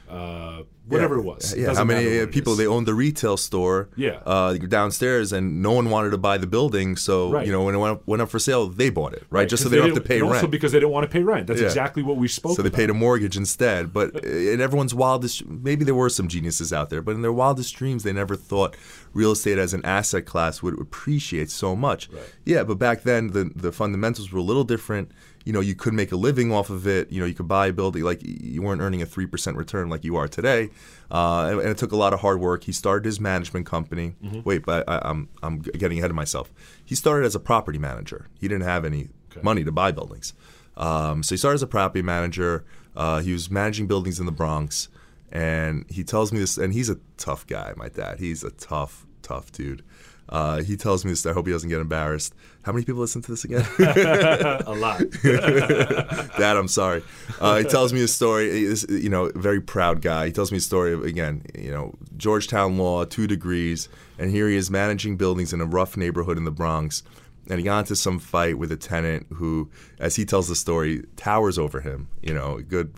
[0.10, 1.54] uh, whatever it was.
[1.54, 4.20] It Yeah, how many uh, people they owned the retail store Yeah.
[4.26, 6.96] uh, downstairs, and no one wanted to buy the building.
[6.98, 7.46] So Right.
[7.46, 9.48] you know when it went up, went up for sale, they bought it, right?
[9.50, 10.52] Just so they don't have to pay and Also rent.
[10.52, 11.48] because they didn't want to pay rent.
[11.48, 11.67] That's Yeah.
[11.67, 12.78] exactly what we spoke so they about.
[12.78, 13.93] paid a mortgage instead.
[13.93, 17.76] But in everyone's wildest, maybe there were some geniuses out there, but in their wildest
[17.76, 18.76] dreams, they never thought
[19.13, 22.10] real estate as an asset class would appreciate so much.
[22.12, 22.22] Right.
[22.46, 25.12] Yeah, but back then the the fundamentals were a little different.
[25.48, 27.10] You know, you could make a living off of it.
[27.12, 29.88] You know, you could buy a building like you weren't earning a three percent return
[29.94, 30.70] like you are today,
[31.10, 32.66] uh, and, and it took a lot of hard work.
[32.66, 34.08] He started his management company.
[34.22, 34.42] Mm-hmm.
[34.44, 36.52] Wait, but I, I'm I'm getting ahead of myself.
[36.84, 38.28] He started as a property manager.
[38.42, 39.42] He didn't have any Okay.
[39.44, 40.34] money to buy buildings.
[40.78, 42.66] Um, so he started as a property manager.
[42.96, 44.90] Uh, he was managing buildings in the Bronx,
[45.32, 46.58] and he tells me this.
[46.58, 48.20] And he's a tough guy, my dad.
[48.20, 49.84] He's a tough, tough dude.
[50.30, 51.26] Uh, he tells me this.
[51.26, 52.34] I hope he doesn't get embarrassed.
[52.63, 53.66] How many people listen to this again?
[53.80, 55.00] a lot.
[55.24, 57.02] Dad, I'm sorry.
[57.40, 58.52] Uh, he tells me a story.
[58.52, 60.26] He's, you know, very proud guy.
[60.28, 63.88] He tells me a story of again, you know, Georgetown law, two degrees,
[64.20, 67.04] and here he is managing buildings in a rough neighborhood in the Bronx.
[67.50, 71.06] And he got into some fight with a tenant who, as he tells the story,
[71.16, 72.10] towers over him.
[72.22, 72.94] You know, a good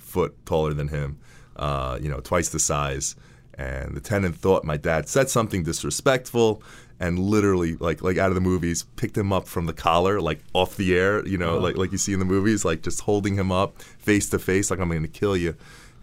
[0.00, 1.20] foot taller than him.
[1.54, 3.14] Uh, you know, twice the size.
[3.58, 6.62] And the tenant thought my dad said something disrespectful,
[6.98, 10.40] and literally like like out of the movies picked him up from the collar like
[10.54, 11.60] off the air you know Uh-huh.
[11.66, 14.70] like like you see in the movies like just holding him up face to face
[14.70, 15.54] like i'm gonna kill you.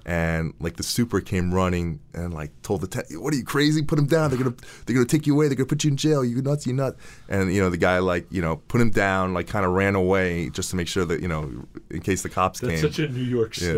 [0.06, 3.84] And like the super came running and like told the te- what are you crazy?
[3.84, 4.30] Put him down.
[4.32, 5.48] They're gonna they're gonna take you away.
[5.48, 6.24] They're gonna put you in jail.
[6.26, 9.34] You nuts you nuts and you know the guy like you know put him down
[9.36, 11.52] like kind of ran away just to make sure that you know
[11.92, 12.92] in case the cops That's came.
[12.92, 13.74] such a New York Yeah.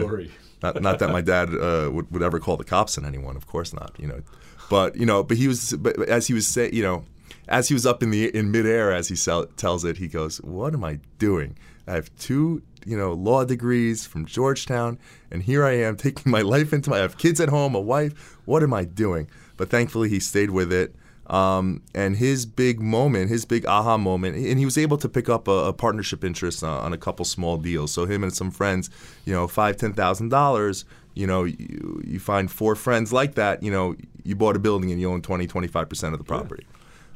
[0.62, 3.48] Not, not that my dad uh, would, would ever call the cops on anyone, of
[3.48, 3.96] course not.
[3.98, 4.22] You know,
[4.70, 7.04] but you know, but he was, but as he was say, you know,
[7.48, 10.38] as he was up in the in midair, as he sell, tells it, he goes,
[10.38, 11.58] "What am I doing?
[11.88, 16.42] I have two, you know, law degrees from Georgetown, and here I am taking my
[16.42, 16.98] life into my.
[16.98, 18.38] I have kids at home, a wife.
[18.46, 20.96] What am I doing?" But thankfully, he stayed with it.
[21.32, 25.30] Um, and his big moment, his big aha moment, and he was able to pick
[25.30, 27.94] up a, a partnership interest uh, on a couple small deals.
[27.94, 28.90] So him and some friends,
[29.24, 30.84] you know, five, ten thousand dollars.
[31.14, 33.64] You know, you, you find four friends like that.
[33.64, 36.66] You know, you bought a building and you own 20, 25 percent of the property.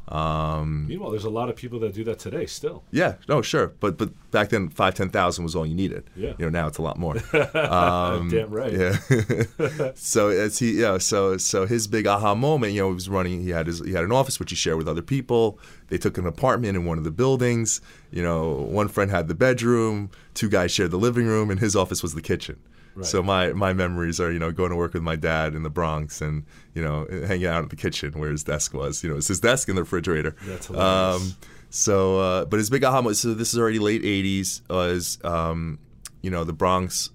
[0.07, 2.83] Um, Meanwhile, there's a lot of people that do that today still.
[2.91, 6.03] Yeah, no, sure, but but back then, five, ten thousand was all you needed.
[6.15, 6.33] Yeah.
[6.37, 7.15] You know, now it's a lot more.
[7.55, 8.71] Um, Damn right.
[8.71, 9.91] Yeah.
[9.95, 13.41] so as he, yeah, so so his big aha moment, you know, he was running.
[13.41, 15.59] He had his he had an office which he shared with other people.
[15.87, 17.81] They took an apartment in one of the buildings.
[18.11, 20.11] You know, one friend had the bedroom.
[20.33, 22.57] Two guys shared the living room, and his office was the kitchen.
[22.95, 23.05] Right.
[23.05, 25.69] So my my memories are you know going to work with my dad in the
[25.69, 29.03] Bronx and you know hanging out in the kitchen where his desk was.
[29.03, 30.35] You know, it's his desk in the refrigerator.
[30.45, 31.35] That's hilarious.
[31.69, 33.17] So, uh, but his big aha moment.
[33.17, 34.61] So this is already late '80s.
[34.69, 35.79] Was um,
[36.21, 37.09] you know the Bronx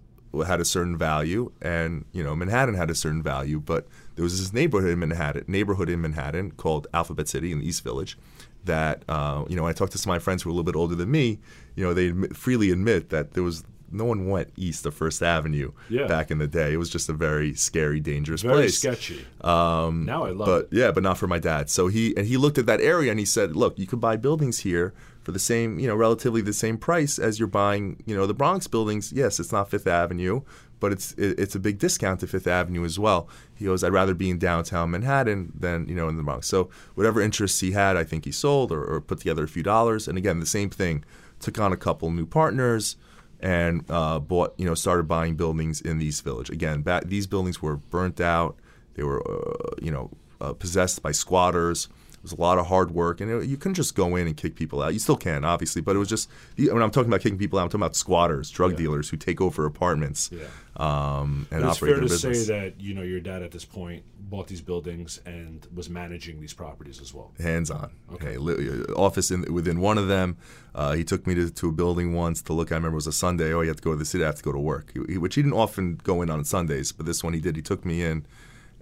[0.46, 4.38] had a certain value, and you know Manhattan had a certain value, but there was
[4.38, 8.18] this neighborhood in Manhattan, neighborhood in Manhattan called Alphabet City in the East Village.
[8.64, 10.54] That uh, you know, when I talked to some of my friends who were a
[10.56, 11.38] little bit older than me.
[11.74, 15.22] You know, they admit, freely admit that there was no one went east of First
[15.22, 16.06] Avenue Yeah.
[16.06, 16.72] back in the day.
[16.72, 18.78] It was just a very scary, dangerous Very place.
[18.78, 19.24] sketchy.
[19.42, 20.68] Um, Now I love but it.
[20.72, 21.70] yeah, but not for my dad.
[21.70, 24.16] So he and he looked at that area and he said, "Look, you could buy
[24.16, 28.16] buildings here for the same, you know, relatively the same price as you're buying, you
[28.16, 29.12] know, the Bronx buildings.
[29.12, 30.40] Yes, it's not Fifth Avenue,
[30.80, 33.92] but it's it, it's a big discount to Fifth Avenue as well." He goes, "I'd
[33.92, 37.72] rather be in downtown Manhattan than you know in the Bronx." So whatever interests he
[37.72, 40.08] had, I think he sold or, or put together a few dollars.
[40.08, 41.04] And again, the same thing.
[41.40, 42.96] Took on a couple new partners
[43.42, 46.50] and uh, bought, you know, started buying buildings in the East Village.
[46.50, 48.56] Again, back, these buildings were burnt out.
[48.94, 51.88] They were, uh, you know, uh, possessed by squatters.
[52.20, 54.36] It was a lot of hard work, and it, you couldn't just go in and
[54.36, 54.92] kick people out.
[54.92, 56.28] You still can, obviously, but it was just
[56.58, 58.76] when I'm talking about kicking people out, I'm talking about squatters, drug Yeah.
[58.76, 60.44] dealers who take over apartments Yeah.
[60.76, 62.46] um, and But it's operate fair their to business.
[62.46, 66.40] say that you know your dad at this point bought these buildings and was managing
[66.40, 67.32] these properties as well.
[67.40, 67.90] hands on.
[68.12, 68.36] Okay.
[68.36, 70.36] Okay, li- office in within one of them.
[70.74, 72.70] Uh, he took me to, to a building once to look.
[72.70, 73.52] I remember it was a Sunday.
[73.54, 74.22] Oh, you have to go to the city.
[74.24, 76.92] I have to go to work, He- which he didn't often go in on Sundays,
[76.92, 77.56] but this one he did.
[77.56, 78.26] He took me in,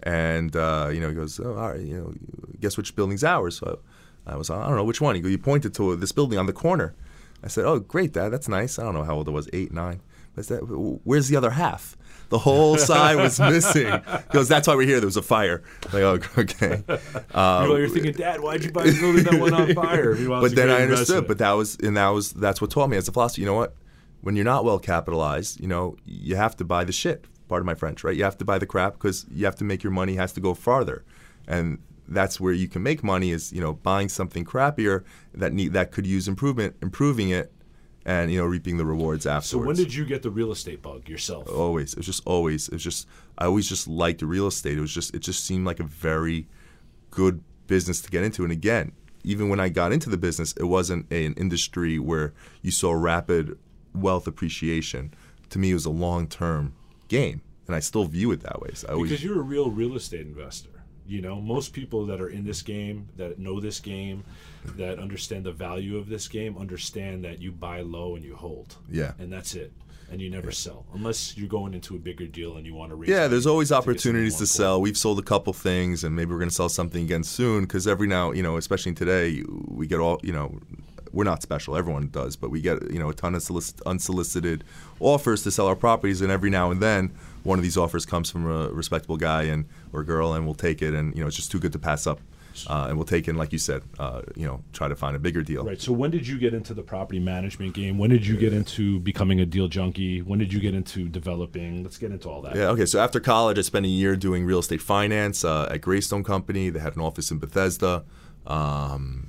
[0.02, 2.14] and uh, you know he goes, oh, all right, you know,
[2.60, 3.58] guess which building's ours?
[3.58, 3.80] So
[4.26, 5.14] I was, I don't know which one.
[5.14, 6.94] He, go, he pointed to this building on the corner.
[7.42, 8.78] I said, oh, great, Dad, that's nice.
[8.78, 10.00] I don't know how old I was, eight, nine.
[10.36, 11.96] I said, where's the other half?
[12.28, 13.86] The whole side was missing.
[13.86, 15.00] He goes, that's why we're here.
[15.00, 15.62] There was a fire.
[15.92, 16.82] I'm like, oh, okay.
[17.34, 20.14] Um, Meanwhile, you're thinking, Dad, why'd you buy a building that went on fire?
[20.14, 21.26] But then I understood.
[21.26, 23.42] But that was and that was that's what taught me as a philosophy.
[23.42, 23.74] You know what?
[24.20, 27.24] When you're not well capitalized, you know you have to buy the shit.
[27.48, 28.14] Part of my French, right?
[28.16, 30.40] You have to buy the crap because you have to make your money has to
[30.40, 31.04] go farther,
[31.46, 35.72] and that's where you can make money is you know buying something crappier that need
[35.72, 37.50] that could use improvement, improving it,
[38.04, 39.48] and you know reaping the rewards afterwards.
[39.48, 41.48] so when did you get the real estate bug yourself?
[41.50, 41.92] always.
[41.92, 42.68] It was just always.
[42.68, 43.06] It was just
[43.38, 44.76] I always just liked real estate.
[44.78, 46.46] It was just it just seemed like a very
[47.10, 48.42] good business to get into.
[48.44, 48.92] And again,
[49.24, 52.32] even when I got into the business, it wasn't a- an industry where
[52.62, 53.58] you saw rapid
[53.94, 55.12] wealth appreciation.
[55.50, 56.74] To me, it was a long term
[57.08, 58.70] game, and I still view it that way.
[58.74, 60.70] So always Because you're a real real estate investor.
[61.06, 64.24] You know, most people that are in this game, that know this game,
[64.76, 68.76] that understand the value of this game, understand that you buy low and you hold.
[68.90, 69.12] Yeah.
[69.18, 69.72] And that's it.
[70.10, 72.96] And you never sell unless you're going into a bigger deal and you want to
[72.96, 73.10] raise.
[73.10, 74.80] Yeah, there's always opportunities to sell.
[74.80, 77.64] We've sold a couple things, and maybe we're going to sell something again soon.
[77.64, 80.60] Because every now, you know, especially today, we get all, you know,
[81.12, 81.76] we're not special.
[81.76, 84.64] Everyone does, but we get, you know, a ton of solic- unsolicited
[85.00, 88.30] offers to sell our properties, and every now and then, one of these offers comes
[88.30, 91.36] from a respectable guy and or girl, and we'll take it, and you know, it's
[91.36, 92.20] just too good to pass up,
[92.66, 95.14] uh, and we'll take it, and like you said, uh, you know, try to find
[95.14, 95.64] a bigger deal.
[95.64, 95.80] Right.
[95.80, 97.96] So when did you get into the property management game?
[97.98, 100.20] When did you get into becoming a deal junkie?
[100.22, 101.82] When did you get into developing?
[101.84, 102.56] Let's get into all that.
[102.56, 102.70] Yeah.
[102.70, 102.86] Okay.
[102.86, 106.70] So after college, I spent a year doing real estate finance uh, at Greystone Company.
[106.70, 108.04] They had an office in Bethesda,
[108.46, 109.27] um,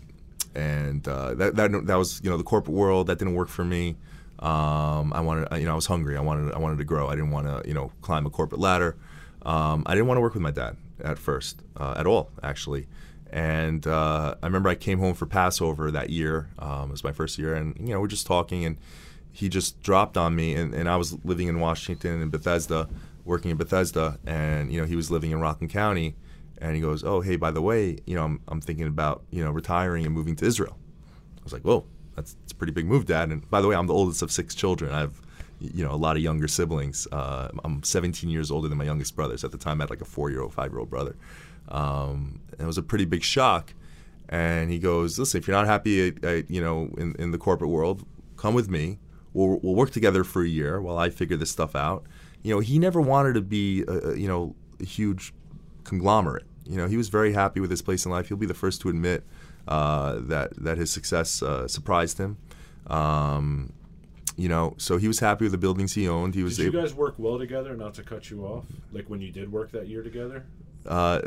[0.59, 3.63] and uh, that, that that was you know the corporate world that didn't work for
[3.63, 3.95] me.
[4.39, 6.17] Um, I wanted you know I was hungry.
[6.17, 7.07] I wanted I wanted to grow.
[7.07, 8.97] I didn't want to you know climb a corporate ladder.
[9.43, 12.87] Um, I didn't want to work with my dad at first uh, at all actually.
[13.31, 16.49] And uh, I remember I came home for Passover that year.
[16.57, 18.77] Um, it was my first year, and you know we're just talking, and
[19.31, 22.89] he just dropped on me, and, and I was living in Washington in Bethesda,
[23.25, 26.15] working in Bethesda, and you know he was living in Rockland County,
[26.61, 29.43] and he goes, "Oh, hey, by the way, you know I'm, I'm thinking about you
[29.43, 30.77] know retiring and moving to Israel."
[31.39, 33.75] I was like, "Whoa, that's, that's a pretty big move, Dad." And by the way,
[33.75, 34.91] I'm the oldest of six children.
[34.91, 35.21] I have
[35.59, 37.07] you know a lot of younger siblings.
[37.11, 39.43] Uh, I'm 17 years older than my youngest brothers.
[39.43, 41.15] At the time, I had like a four-year-old, five-year-old brother.
[41.69, 43.73] Um, and it was a pretty big shock.
[44.27, 47.37] And he goes, "Listen, if you're not happy, at, at, you know, in, in the
[47.37, 48.05] corporate world,
[48.37, 48.99] come with me.
[49.33, 52.05] We'll, we'll work together for a year while I figure this stuff out."
[52.41, 55.33] You know, he never wanted to be, a, you know, a huge
[55.83, 56.45] conglomerate.
[56.65, 58.27] You know, he was very happy with his place in life.
[58.27, 59.23] He'll be the first to admit
[59.67, 62.37] uh, that that his success uh, surprised him.
[62.87, 63.73] Um,
[64.37, 66.35] you know, so he was happy with the buildings he owned.
[66.35, 66.57] He was.
[66.57, 67.75] Did you guys work well together?
[67.75, 70.45] Not to cut you off, like when you did work that year together.
[70.87, 71.19] Uh,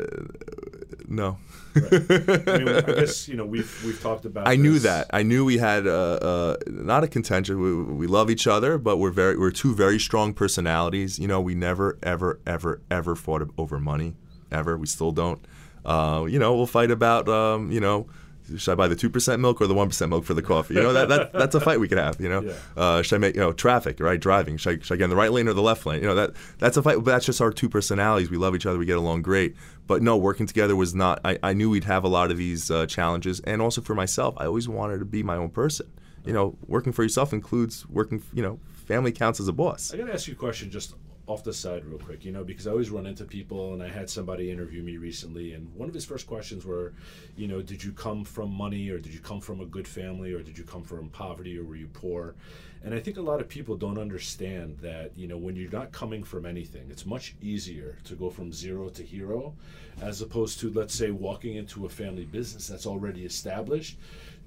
[1.07, 1.37] no.
[1.75, 1.93] Right.
[1.93, 4.47] I mean, I guess you know we've we've talked about.
[4.47, 5.07] I knew that.
[5.11, 7.59] I knew we had uh, uh, not a contention.
[7.59, 11.19] We, we love each other, but we're very we're two very strong personalities.
[11.19, 14.15] You know, we never ever ever ever fought over money.
[14.53, 14.77] Ever.
[14.77, 15.43] We still don't.
[15.85, 18.07] Uh, you know, we'll fight about um, you know
[18.57, 20.73] should I buy the two percent milk or the one percent milk for the coffee?
[20.75, 22.19] You know that, that that's a fight we could have.
[22.19, 22.53] You know, Yeah.
[22.75, 24.57] uh, should I make you know traffic right driving?
[24.57, 26.01] Should I, should I get in the right lane or the left lane?
[26.01, 26.95] You know that that's a fight.
[26.97, 28.29] But that's just our two personalities.
[28.29, 28.77] We love each other.
[28.77, 29.55] We get along great.
[29.87, 31.19] But no, working together was not.
[31.25, 34.35] I, I knew we'd have a lot of these uh, challenges, and also for myself,
[34.37, 35.89] I always wanted to be my own person.
[36.25, 38.23] You know, working for yourself includes working.
[38.33, 39.93] You know, family counts as a boss.
[39.93, 42.67] I gotta ask you a question just off the side real quick, you know, because
[42.67, 45.95] I always run into people and I had somebody interview me recently and one of
[45.95, 46.93] his first questions were,
[47.37, 50.33] you know, did you come from money or did you come from a good family
[50.33, 52.35] or did you come from poverty or were you poor?
[52.83, 55.93] And I think a lot of people don't understand that, you know, when you're not
[55.93, 59.53] coming from anything, it's much easier to go from zero to hero
[60.01, 63.97] as opposed to let's say walking into a family business that's already established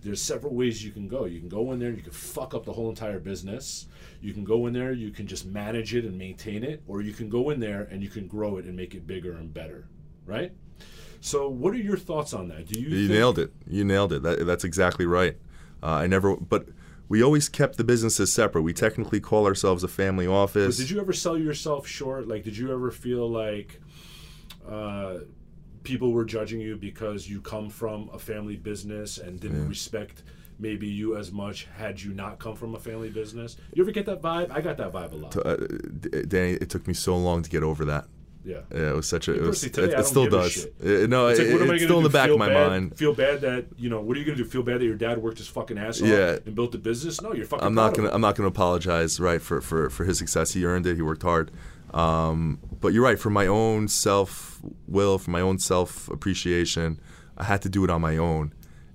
[0.06, 1.24] there's several ways you can go.
[1.24, 3.86] You can go in there, you can fuck up the whole entire business.
[4.20, 7.12] You can go in there, you can just manage it and maintain it, or you
[7.12, 9.88] can go in there and you can grow it and make it bigger and better,
[10.24, 10.52] right?
[11.20, 12.66] So, what are your thoughts on that?
[12.66, 12.88] Do you?
[12.88, 13.52] You nailed it.
[13.66, 14.22] You nailed it.
[14.22, 15.36] That, that's exactly right.
[15.82, 16.68] Uh, I never, but
[17.08, 18.62] we always kept the businesses separate.
[18.62, 20.76] We technically call ourselves a family But office.
[20.76, 22.28] did you ever sell yourself short?
[22.28, 23.80] Like, did you ever feel like
[24.68, 25.18] uh,
[25.86, 30.22] people were judging you because you come from a family business and didn't respect
[30.58, 33.56] maybe you as much had you not come from a family business?
[33.74, 34.50] You ever get that vibe?
[34.50, 35.36] I got that vibe a lot.
[35.36, 35.56] uh,
[36.00, 38.06] D- Danny, it took me so long to get over that.
[38.44, 38.60] Yeah.
[38.72, 39.34] Yeah, it was such a.
[39.34, 40.52] It, was, today, it, it still does.
[40.52, 40.74] shit.
[40.80, 42.08] Uh, no, It's like, it- it's still in do?
[42.08, 42.96] the back feel of my bad, mind.
[42.96, 44.44] Feel bad that you know what are you gonna do?
[44.44, 46.38] Feel bad that your dad worked his fucking ass off Yeah.
[46.46, 47.20] and built a business?
[47.20, 47.66] No, you're fucking.
[47.66, 48.10] I'm not gonna.
[48.12, 49.18] I'm not gonna apologize.
[49.18, 50.52] Right for, for, for his success.
[50.52, 50.94] He earned it.
[50.96, 51.50] He worked hard.
[51.96, 53.18] Um, but you're right.
[53.18, 57.00] For my own self will, for my own self appreciation,
[57.38, 58.52] I had to do it on my own,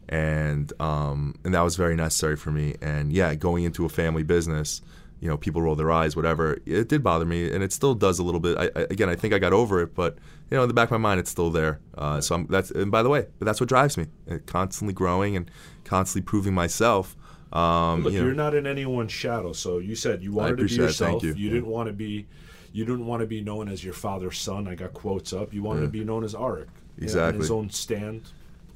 [0.07, 2.75] and um, and that was very necessary for me.
[2.79, 4.83] And yeah, going into a family business,
[5.19, 6.59] you know, people roll their eyes, whatever.
[6.67, 8.55] It did bother me, and it still does a little bit.
[8.55, 10.19] I, I, again, I think I got over it, but
[10.51, 11.79] you know, in the back of my mind, it's still there.
[11.97, 12.69] Uh, so I'm, that's.
[12.69, 14.05] And by the way, but that's what drives me.
[14.29, 15.49] Uh, constantly growing and
[15.85, 17.15] constantly proving myself.
[17.51, 19.53] Um, Look, you know, you're not in anyone's shadow.
[19.53, 21.21] So you said you wanted to be yourself.
[21.23, 21.49] Thank you.
[21.49, 22.27] didn't want to be.
[22.73, 24.67] You didn't want to be known as your father's son.
[24.67, 25.53] I got quotes up.
[25.53, 26.67] You wanted to be known as Arik.
[26.97, 27.35] Yeah, Exactly.
[27.35, 28.21] in his own stand.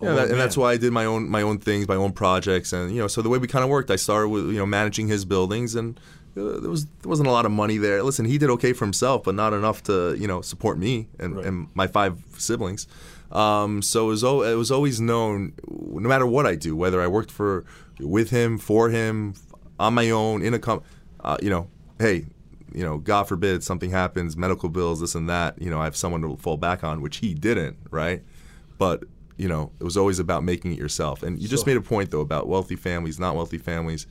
[0.01, 2.73] Yeah, that, and that's why I did my own my own things, my own projects,
[2.73, 4.65] and you know, so the way we kind of worked, I started with you know
[4.65, 5.97] managing his buildings, and
[6.37, 8.03] uh, there was there wasn't a lot of money there.
[8.03, 11.37] Listen, he did okay for himself, but not enough to you know support me and,
[11.37, 11.45] Right.
[11.45, 12.87] and my five siblings.
[13.31, 17.01] Um, so it was al- it was always known, no matter what I do, whether
[17.01, 17.63] I worked for
[17.99, 19.33] with him, for him,
[19.79, 20.81] on my own, in a com,
[21.23, 21.67] uh, you know,
[21.99, 22.25] hey.
[22.75, 25.61] You know, God forbid something happens, medical bills, this and that.
[25.61, 28.21] You know, I have someone to fall back on, which he didn't, right?
[28.77, 29.03] but
[29.37, 31.23] you know it was always about making it yourself.
[31.23, 34.07] And you just So- made a point though about wealthy families not wealthy families.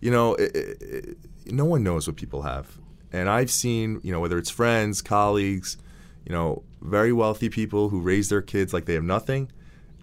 [0.00, 2.78] You know it, it, it, no one knows what people have.
[3.12, 5.78] And i've seen you know whether it's friends colleagues
[6.26, 9.50] you know very wealthy people who raise their kids like they have nothing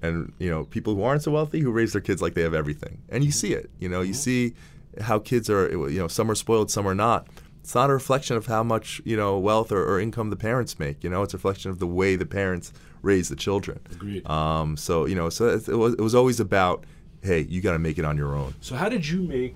[0.02, 2.54] and you know people who aren't so wealthy who raise their kids like they have
[2.54, 3.02] everything.
[3.10, 3.36] And you mm-hmm.
[3.36, 4.20] see it you know you mm-hmm.
[4.20, 4.54] see
[5.02, 7.28] how kids are you know some are spoiled some are not
[7.64, 10.78] it's not a reflection of how much you know wealth or, or income the parents
[10.80, 14.28] make you know it's a reflection of the way the parents raise the children Agreed.
[14.30, 16.84] um, so you know so it, it was, it was always about
[17.22, 19.56] hey you got to make it on your own So how did you make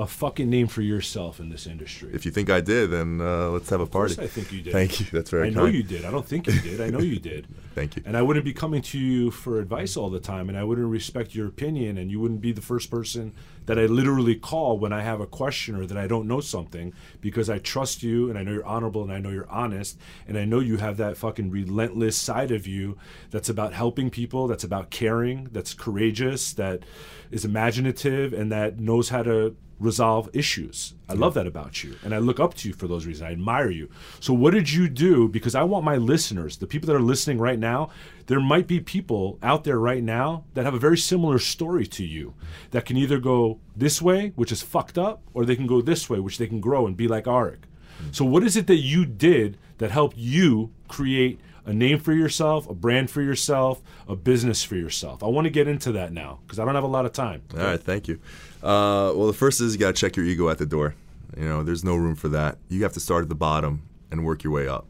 [0.00, 2.10] a fucking name for yourself in this industry.
[2.14, 4.14] If you think I did, then uh, let's have a party.
[4.20, 4.72] I think you did.
[4.72, 5.06] Thank you.
[5.12, 6.06] That's very I know you did.
[6.06, 6.80] I don't think you did.
[6.80, 7.46] I know you did.
[7.74, 8.02] Thank you.
[8.06, 10.88] And I wouldn't be coming to you for advice all the time, and I wouldn't
[10.88, 13.34] respect your opinion, and you wouldn't be the first person
[13.66, 16.92] that I literally call when I have a question or that I don't know something
[17.20, 19.96] because I trust you and I know you're honorable and I know you're honest
[20.26, 22.96] and I know you have that fucking relentless side of you
[23.30, 26.82] that's about helping people, that's about caring, that's courageous, that
[27.30, 30.94] is imaginative, and that knows how to resolve issues.
[31.08, 31.96] I love that about you.
[32.04, 33.28] And I look up to you for those reasons.
[33.28, 33.88] I admire you.
[34.20, 35.26] So, what did you do?
[35.26, 37.90] Because I want my listeners, the people that are listening right now,
[38.26, 42.04] there might be people out there right now that have a very similar story to
[42.04, 42.34] you
[42.70, 46.08] that can either go this way, which is fucked up, or they can go this
[46.08, 47.64] way, which they can grow and be like Arik.
[47.98, 48.12] Hmm.
[48.12, 52.68] So, what is it that you did that helped you create a name for yourself,
[52.68, 55.22] a brand for yourself, a business for yourself?
[55.22, 57.42] I want to get into that now because I don't have a lot of time.
[57.54, 58.20] All right, thank you.
[58.62, 60.94] Uh, well, the first is you got to check your ego at the door.
[61.36, 62.58] You know, there's no room for that.
[62.68, 64.86] You have to start at the bottom and work your way up.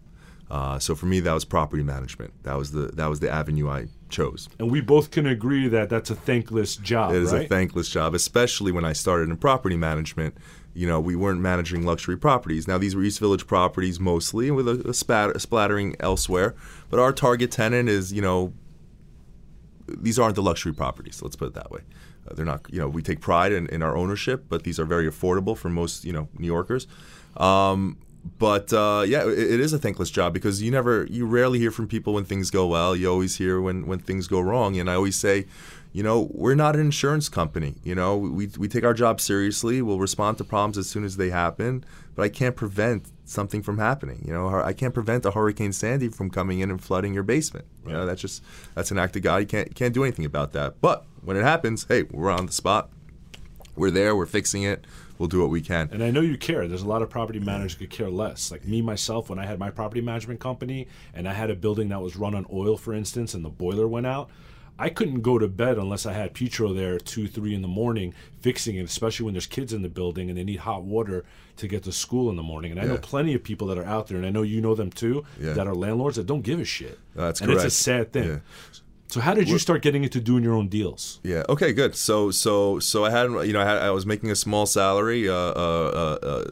[0.51, 2.33] Uh, so for me, that was property management.
[2.43, 4.49] That was the that was the avenue I chose.
[4.59, 7.15] And we both can agree that that's a thankless job.
[7.15, 7.45] It is right?
[7.45, 10.37] a thankless job, especially when I started in property management.
[10.75, 12.67] You know, we weren't managing luxury properties.
[12.67, 16.55] Now, these were East Village properties mostly, with a, a, spat, a splattering elsewhere.
[16.91, 18.53] But our target tenant is, you know,
[19.89, 21.23] these aren't the luxury properties.
[21.23, 21.81] Let's put it that way.
[22.37, 25.09] They're not, you know, we take pride in, in, our ownership, but these are very
[25.09, 26.87] affordable for most, you know, New Yorkers.
[27.37, 27.99] Um,
[28.39, 31.71] but uh, yeah, it, it is a thankless job because you never, you rarely hear
[31.71, 32.95] from people when things go well.
[32.95, 34.79] You always hear when when things go wrong.
[34.79, 35.47] And I always say,
[35.93, 37.77] you know, we're not an insurance company.
[37.83, 39.83] You know, we, we take our job seriously.
[39.83, 41.85] We'll respond to problems as soon as they happen,
[42.15, 44.23] but I can't prevent something from happening.
[44.27, 47.67] You know, I can't prevent a Hurricane Sandy from coming in and flooding your basement.
[47.85, 48.43] You know, that's just
[48.75, 49.39] that's an act of God.
[49.39, 50.81] You can't can't do anything about that.
[50.81, 52.91] But when it happens, hey, we're on the spot.
[53.75, 54.15] We're there.
[54.15, 54.87] We're fixing it.
[55.19, 55.91] We'll do what we can.
[55.93, 56.67] And I know you care.
[56.67, 58.51] There's a lot of property managers could care less.
[58.51, 61.91] Like me myself, when I had my property management company and I had a building
[61.91, 64.31] that was run on oil, for instance, and the boiler went out.
[64.81, 68.15] I couldn't go to bed unless I had Petro there two, three in the morning
[68.41, 71.27] fixing it, especially when there's kids in the building and they need hot water
[71.59, 72.71] to get to school in the morning.
[72.71, 72.93] And I yeah.
[72.93, 75.27] know plenty of people that are out there, and I know you know them too,
[75.39, 75.53] yeah.
[75.53, 76.99] that are landlords that don't give a shit.
[77.15, 77.67] That's and correct.
[77.67, 78.29] it's a sad thing.
[78.29, 78.39] Yeah.
[79.09, 81.21] So how did you start getting into doing your own deals?
[81.25, 81.43] Yeah.
[81.49, 81.73] Okay.
[81.73, 81.95] Good.
[81.95, 85.29] So so so I had you know I, had, I was making a small salary.
[85.29, 86.45] Uh, uh, uh,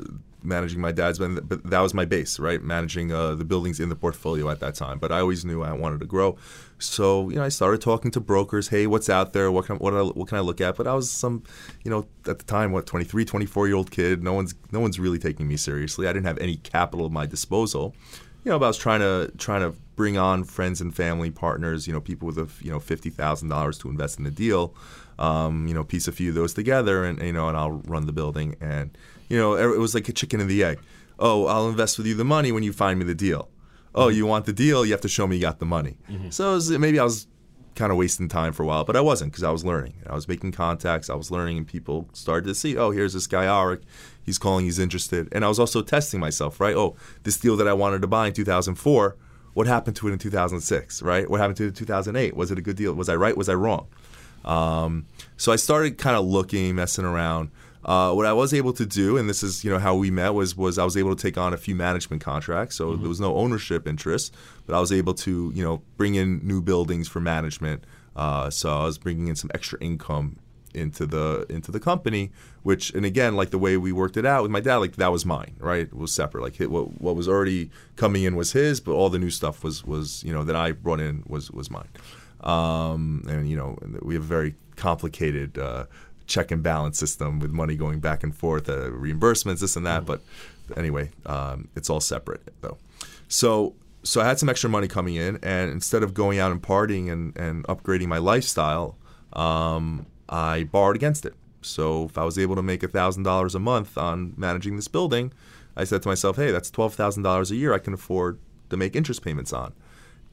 [0.42, 2.62] managing my dad's but that was my base right?
[2.62, 4.98] Managing uh, the buildings in the portfolio at that time.
[4.98, 6.36] But i always knew i wanted to grow.
[6.78, 8.68] So you know i started talking to brokers.
[8.68, 9.50] Hey what's out there?
[9.50, 10.76] What can, what, I, what can i look at?
[10.76, 11.42] But i was some
[11.84, 14.22] you know at the time what 23 24 year old kid.
[14.22, 16.06] No one's no one's really taking me seriously.
[16.06, 17.94] I didn't have any capital at my disposal.
[18.44, 21.88] You know, but I was trying to trying to bring on friends and family partners,
[21.88, 24.74] you know, people with a you know fifty thousand dollars to invest in the deal,
[25.18, 28.06] um, you know, piece a few of those together, and you know, and I'll run
[28.06, 28.96] the building, and
[29.28, 30.78] you know, it was like a chicken and the egg.
[31.18, 33.48] Oh, I'll invest with you the money when you find me the deal.
[33.94, 34.16] Oh, mm-hmm.
[34.16, 34.84] you want the deal?
[34.84, 35.98] You have to show me you got the money.
[36.08, 36.30] Mm-hmm.
[36.30, 37.26] So was, maybe I was
[37.74, 39.94] kind of wasting time for a while, but I wasn't because I was learning.
[40.08, 41.10] I was making contacts.
[41.10, 43.82] I was learning, and people started to see, oh, here's this guy Arik
[44.28, 45.28] he's calling, he's interested.
[45.32, 46.76] And I was also testing myself, right?
[46.76, 49.16] Oh, this deal that I wanted to buy in 2004,
[49.54, 51.28] what happened to it in 2006, right?
[51.28, 52.36] What happened to it in 2008?
[52.36, 52.92] Was it a good deal?
[52.92, 53.36] Was I right?
[53.36, 53.88] Was I wrong?
[54.44, 55.06] Um,
[55.36, 57.50] so I started kind of looking, messing around.
[57.84, 60.30] Uh, what I was able to do, and this is you know how we met,
[60.30, 62.76] was was I was able to take on a few management contracts.
[62.76, 63.02] So mm-hmm.
[63.02, 64.34] there was no ownership interest,
[64.66, 67.84] but I was able to you know bring in new buildings for management.
[68.16, 70.38] Uh, so I was bringing in some extra income
[70.74, 72.30] into the into the company
[72.62, 75.10] which and again like the way we worked it out with my dad like that
[75.10, 78.80] was mine right it was separate like what what was already coming in was his
[78.80, 81.70] but all the new stuff was was you know that I brought in was was
[81.70, 81.88] mine
[82.40, 85.86] um, and you know we have a very complicated uh,
[86.28, 90.04] check and balance system with money going back and forth uh, reimbursements this and that
[90.04, 90.14] mm-hmm.
[90.68, 92.78] but anyway um, it's all separate though
[93.26, 96.62] so so I had some extra money coming in, and instead of going out and
[96.62, 98.96] partying and, and upgrading my lifestyle,
[99.32, 101.34] um, I borrowed against it.
[101.60, 105.32] So if I was able to make $1,000 a month on managing this building,
[105.76, 108.38] I said to myself, hey, that's $12,000 a year I can afford
[108.70, 109.72] to make interest payments on.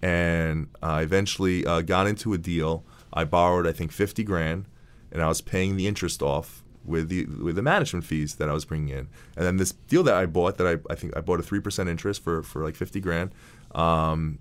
[0.01, 2.83] And I eventually uh, got into a deal.
[3.11, 4.65] I borrowed, I think, 50 grand,
[5.15, 8.53] and I was paying the interest off with the with the management fees that I
[8.53, 9.07] was bringing in.
[9.35, 11.87] And then this deal that I bought, that I, I think I bought a 3%
[11.87, 13.31] interest for, for like 50 grand,
[13.73, 14.39] um,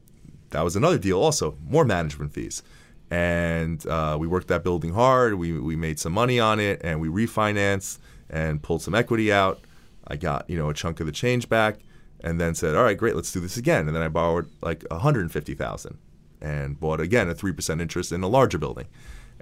[0.50, 2.62] that was another deal also, more management fees
[3.10, 5.34] and uh, we worked that building hard.
[5.34, 7.98] We, we made some money on it, and we refinanced
[8.30, 9.60] and pulled some equity out.
[10.06, 11.76] I got you know a chunk of the change back,
[12.20, 14.84] and then said, "All right, great, let's do this again." And then I borrowed like
[14.90, 15.98] 150,000
[16.40, 18.86] and bought again a three percent interest in a larger building,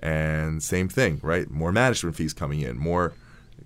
[0.03, 1.49] and same thing, right?
[1.51, 3.13] More management fees coming in, more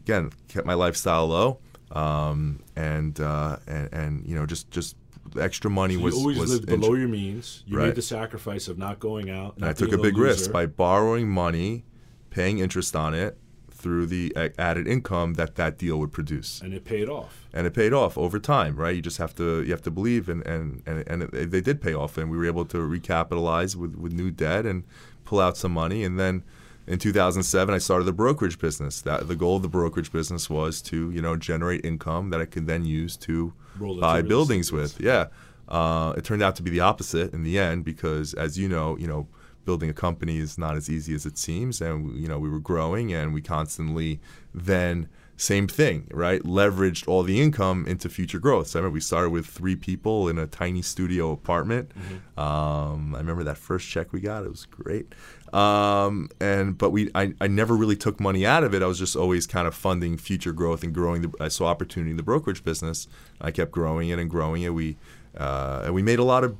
[0.04, 1.58] again kept my lifestyle low,
[1.92, 4.96] um, and, uh, and and you know just just
[5.40, 7.64] extra money So was you always was lived int- below your means.
[7.66, 7.86] You Right.
[7.86, 9.56] made the sacrifice of not going out.
[9.56, 11.84] and I took a big risk by borrowing money,
[12.30, 13.36] paying interest on it
[13.70, 16.60] through the added income that that deal would produce.
[16.62, 17.46] and it paid off.
[17.52, 18.94] and it paid off over time, right?
[18.96, 21.80] You just have to you have to believe, and and and, and it, they did
[21.80, 24.84] pay off, and we were able to recapitalize with with new debt and
[25.26, 26.42] pull out some money, and then.
[26.88, 29.00] In 2007, I started the brokerage business.
[29.00, 32.44] That the goal of the brokerage business was to, you know, generate income that I
[32.44, 35.00] could then use to Roll buy buildings with.
[35.00, 35.26] Yeah,
[35.68, 38.96] uh, it turned out to be the opposite in the end because, as you know,
[38.98, 39.26] you know,
[39.64, 42.60] building a company is not as easy as it seems, and you know, we were
[42.60, 44.20] growing, and we constantly
[44.54, 46.42] then same thing, right?
[46.42, 48.68] Leveraged all the income into future growth.
[48.68, 51.92] So I remember we started with three people in a tiny studio apartment.
[52.36, 55.14] Um, I remember that first check we got; it was great.
[55.52, 58.82] Um, and but we, I, I never really took money out of it.
[58.82, 61.22] I was just always kind of funding future growth and growing.
[61.22, 63.06] The, I saw opportunity in the brokerage business.
[63.40, 64.70] I kept growing it and growing it.
[64.74, 64.96] We,
[65.36, 66.56] uh, and we made a lot of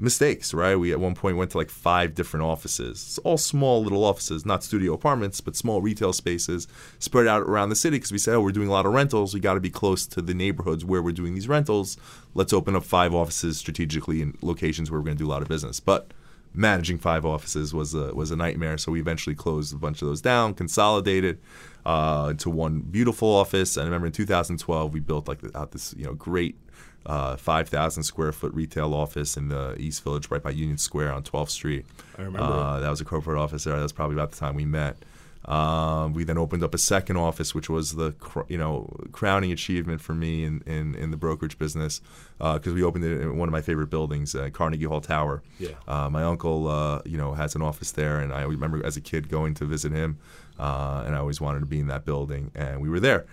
[0.00, 0.76] mistakes, right?
[0.76, 2.90] We at one point went to like five different offices.
[2.90, 6.68] It's all small little offices, not studio apartments, but small retail spaces
[6.98, 9.34] spread out around the city because we said, oh, we're doing a lot of rentals.
[9.34, 11.96] We got to be close to the neighborhoods where we're doing these rentals.
[12.34, 15.42] Let's open up five offices strategically in locations where we're going to do a lot
[15.42, 15.80] of business.
[15.80, 16.12] But
[16.54, 18.78] managing five offices was a was a nightmare.
[18.78, 21.40] So we eventually closed a bunch of those down, consolidated
[21.84, 23.76] uh, into one beautiful office.
[23.76, 26.56] And I remember in 2012 we built like out this you know great
[27.06, 31.22] uh, 5,000 square foot retail office in the East Village, right by Union Square on
[31.22, 31.86] 12th Street.
[32.18, 32.46] I remember.
[32.46, 33.76] Uh, that was a corporate office there.
[33.76, 34.96] That was probably about the time we met.
[35.48, 39.50] Um, we then opened up a second office, which was the cr- you know crowning
[39.50, 42.02] achievement for me in, in, in the brokerage business
[42.36, 45.42] because we opened it in one of my favorite buildings, uh, Carnegie Hall Tower.
[45.58, 45.70] Yeah.
[45.86, 49.00] Uh, my uncle, uh, you know, has an office there, and I remember as a
[49.00, 50.18] kid going to visit him,
[50.58, 53.24] uh, and I always wanted to be in that building, and we were there.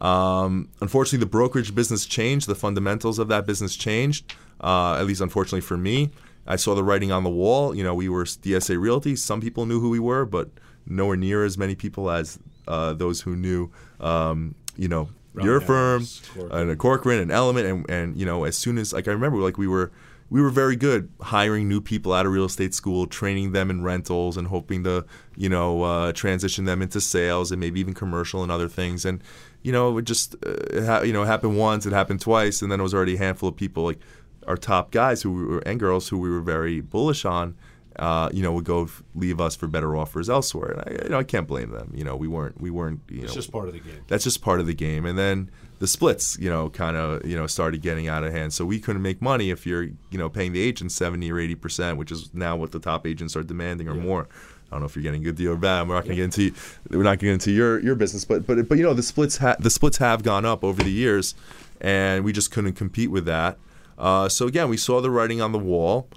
[0.00, 2.46] Um, unfortunately, the brokerage business changed.
[2.48, 4.34] The fundamentals of that business changed.
[4.60, 6.10] Uh, at least, unfortunately for me,
[6.46, 7.74] I saw the writing on the wall.
[7.74, 9.16] You know, we were DSA Realty.
[9.16, 10.50] Some people knew who we were, but
[10.86, 12.38] nowhere near as many people as
[12.68, 13.70] uh, those who knew.
[14.00, 16.60] Um, you know, Ron your firm Corcoran.
[16.60, 19.38] and a Corcoran and Elliman, and, and you know, as soon as like I remember,
[19.38, 19.90] like we were
[20.34, 23.84] we were very good hiring new people out of real estate school, training them in
[23.84, 25.04] rentals, and hoping to
[25.36, 29.04] you know uh, transition them into sales and maybe even commercial and other things.
[29.04, 29.22] And
[29.62, 32.62] you know, it just uh, it ha- you know it happened once, it happened twice,
[32.62, 34.00] and then it was already a handful of people like
[34.48, 37.54] our top guys who we were and girls who we were very bullish on.
[37.96, 41.10] Uh, you know, would go f- leave us for better offers elsewhere, and I, you
[41.10, 41.92] know, I can't blame them.
[41.94, 44.00] You know, we weren't, we weren't, you It's know, just part of the game.
[44.08, 45.06] that's just part of the game.
[45.06, 45.48] And then
[45.84, 48.52] the splits, you know, kind of, you know, started getting out of hand.
[48.54, 51.54] So we couldn't make money if you're, you know, paying the agent 70 or 80
[51.56, 54.02] percent, which is now what the top agents are demanding or Yeah.
[54.02, 54.22] more.
[54.66, 55.86] I don't know if you're getting a good deal or bad.
[55.86, 56.58] We're not going to get into
[56.90, 59.02] we're not going to get into your your business, but but but you know the
[59.02, 61.34] splits ha- the splits have gone up over the years,
[61.82, 63.58] and we just couldn't compete with that.
[63.98, 66.08] Uh, so again, we saw the writing on the wall.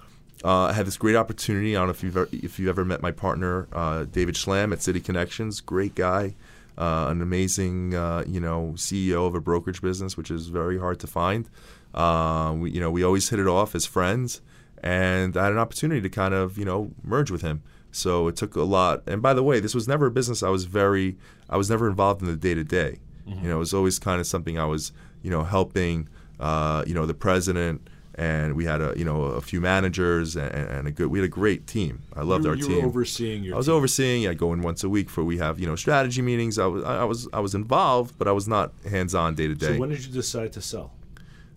[0.46, 1.76] Uh, I had this great opportunity.
[1.76, 4.72] I don't know if you've ever, if you've ever met my partner uh, David Schlam
[4.72, 5.62] at City Connections.
[5.62, 6.36] Great guy,
[6.78, 11.00] uh, an amazing uh, you know CEO of a brokerage business, which is very hard
[11.00, 11.50] to find.
[11.94, 14.42] Uh, we you know we always hit it off as friends,
[14.84, 17.64] and I had an opportunity to kind of you know merge with him.
[17.92, 19.02] So it took a lot.
[19.08, 21.18] And by the way, this was never a business I was very
[21.50, 23.00] I was never involved in the day to day.
[23.26, 26.08] You know, it was always kind of something I was you know helping
[26.40, 27.88] uh, you know the president
[28.18, 31.26] and we had a you know a few managers and, and a good we had
[31.26, 32.02] a great team.
[32.16, 32.82] I loved you, our you team.
[32.82, 33.76] were overseeing your I was team.
[33.76, 34.28] overseeing.
[34.28, 36.58] I go in once a week for we have you know strategy meetings.
[36.58, 39.56] I was I was I was involved, but I was not hands on day to
[39.56, 39.74] day.
[39.74, 40.94] So when did you decide to sell?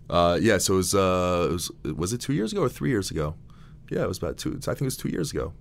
[0.09, 2.89] Uh, yeah, so it was uh, it was was it two years ago or three
[2.89, 3.35] years ago?
[3.89, 4.51] Yeah, it was about two.
[4.51, 5.53] I think it was two years ago.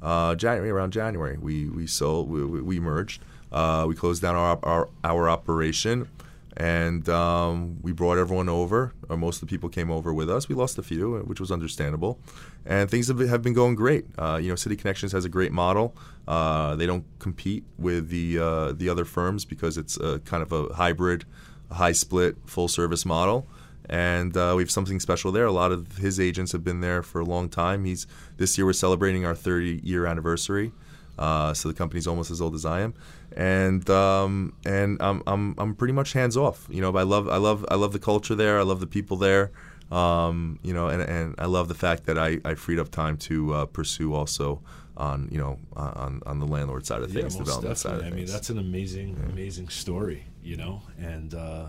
[0.00, 3.20] Uh, January around January, we we sold we, we we merged.
[3.50, 6.08] Uh, we closed down our our, our operation,
[6.56, 8.94] and um, we brought everyone over.
[9.08, 10.48] Or most of the people came over with us.
[10.48, 12.18] We lost a few, which was understandable,
[12.66, 14.06] and things have been, have been going great.
[14.18, 15.96] Uh, you know, City Connections has a great model.
[16.26, 20.52] Uh, they don't compete with the uh, the other firms because it's a kind of
[20.52, 21.24] a hybrid,
[21.70, 23.46] high split, full service model
[23.88, 25.46] and uh, we have something special there.
[25.46, 27.84] A lot of his agents have been there for a long time.
[27.84, 30.72] He's this year we're celebrating our 30 year anniversary,
[31.18, 32.94] uh, so the company's almost as old as I am,
[33.38, 36.66] and um, and I'm, I'm I'm pretty much hands off.
[36.68, 38.58] You know, but I love I love I love the culture there.
[38.58, 39.52] I love the people there.
[39.92, 43.16] Um, you know, and, and I love the fact that I, I freed up time
[43.18, 44.60] to uh, pursue also
[44.98, 48.06] on you know on on the landlord side of things, most development side of definitely.
[48.06, 48.32] I mean, things.
[48.32, 51.66] that's an amazing, amazing story, you know, and uh,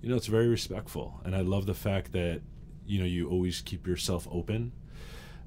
[0.00, 2.40] you know, it's very respectful, and I love the fact that
[2.86, 4.72] you know you always keep yourself open.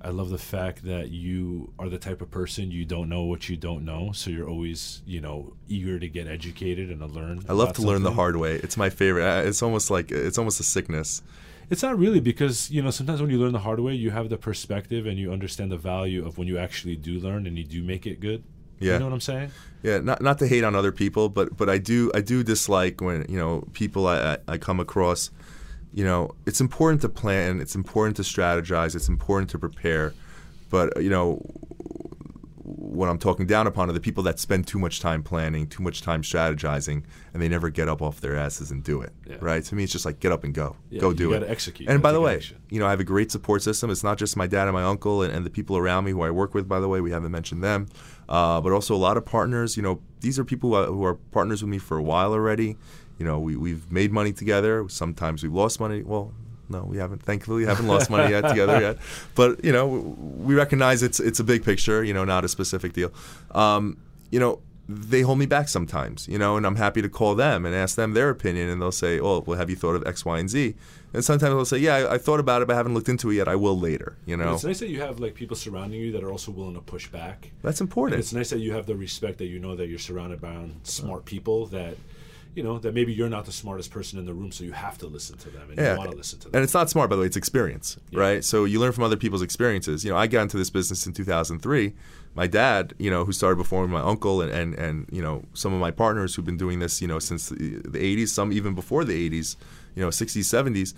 [0.05, 3.49] I love the fact that you are the type of person you don't know what
[3.49, 7.43] you don't know, so you're always, you know, eager to get educated and to learn.
[7.49, 8.53] I love to learn the hard way.
[8.57, 9.47] It's my favorite.
[9.47, 11.23] It's almost like it's almost a sickness.
[11.71, 14.29] It's not really because you know sometimes when you learn the hard way, you have
[14.29, 17.63] the perspective and you understand the value of when you actually do learn and you
[17.63, 18.43] do make it good.
[18.79, 18.93] Yeah.
[18.93, 19.51] You know what I'm saying?
[19.81, 23.01] Yeah, not not to hate on other people, but but I do I do dislike
[23.01, 25.31] when you know people I, I, I come across.
[25.95, 27.61] You know, it's important to plan.
[27.61, 28.95] It's important to strategize.
[28.95, 30.13] It's important to prepare.
[30.69, 31.35] But you know,
[32.63, 35.81] what I'm talking down upon are the people that spend too much time planning, too
[35.83, 39.13] much time strategizing, and they never get up off their asses and do it.
[39.25, 39.37] Yeah.
[39.39, 39.63] Right?
[39.63, 41.43] To me, it's just like get up and go, Yeah, go do it.
[41.47, 41.87] execute.
[41.89, 42.57] And by the way, action.
[42.69, 43.89] you know, I have a great support system.
[43.89, 46.23] It's not just my dad and my uncle and, and the people around me who
[46.23, 46.67] I work with.
[46.67, 47.87] By the way, we haven't mentioned them,
[48.27, 49.77] uh, but also a lot of partners.
[49.77, 52.75] You know, these are people who are partners with me for a while already.
[53.19, 54.85] You know, we we've made money together.
[54.89, 56.03] Sometimes we've lost money.
[56.03, 56.33] Well,
[56.69, 57.21] no, we haven't.
[57.23, 58.97] Thankfully, we haven't lost money yet together yet.
[59.35, 62.03] But you know, we recognize it's it's a big picture.
[62.03, 63.11] You know, not a specific deal.
[63.51, 63.97] Um,
[64.31, 64.59] you know,
[64.89, 66.27] they hold me back sometimes.
[66.27, 68.91] You know, and I'm happy to call them and ask them their opinion, and they'll
[68.91, 70.75] say, "Oh, well, have you thought of X, Y, and Z?"
[71.13, 73.29] And sometimes they'll say, "Yeah, I, I thought about it, but I haven't looked into
[73.31, 73.47] it yet.
[73.47, 76.23] I will later." You know, It's nice that you have like people surrounding you that
[76.23, 77.51] are also willing to push back.
[77.61, 78.19] that's And important.
[78.19, 81.23] it's nice that you have the respect that you know that you're surrounded by smart
[81.25, 81.95] people that,
[82.55, 84.97] you know, that maybe you're not the smartest person in the room, so you have
[84.99, 85.91] to listen to them and Yeah.
[85.93, 86.55] you want to listen to them.
[86.55, 87.25] And it's not smart, by the way.
[87.27, 88.43] It's experience, right?
[88.43, 90.05] So you learn from other people's experiences.
[90.05, 91.93] You know, I got into this business in 2003.
[92.33, 95.43] My dad, you know, who started before me, my uncle, and, and, and you know,
[95.53, 98.51] some of my partners who've been doing this, you know, since the, the 80s, some
[98.53, 99.57] even before the 80s,
[99.95, 100.93] you know, 60s, 70s,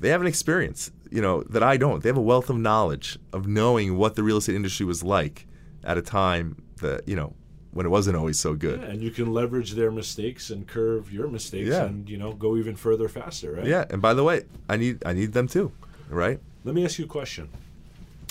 [0.00, 2.02] they have an experience, you know, that I don't.
[2.02, 5.46] They have a wealth of knowledge of knowing what the real estate industry was like
[5.84, 7.34] at a time that, you know,
[7.72, 8.80] when it wasn't always so good.
[8.80, 11.84] Yeah, and you can leverage their mistakes and curve your mistakes Yeah.
[11.86, 13.66] and you know go even further faster, right?
[13.66, 15.72] Yeah, and by the way, I need I need them too,
[16.08, 16.38] right?
[16.64, 17.48] Let me ask you a question.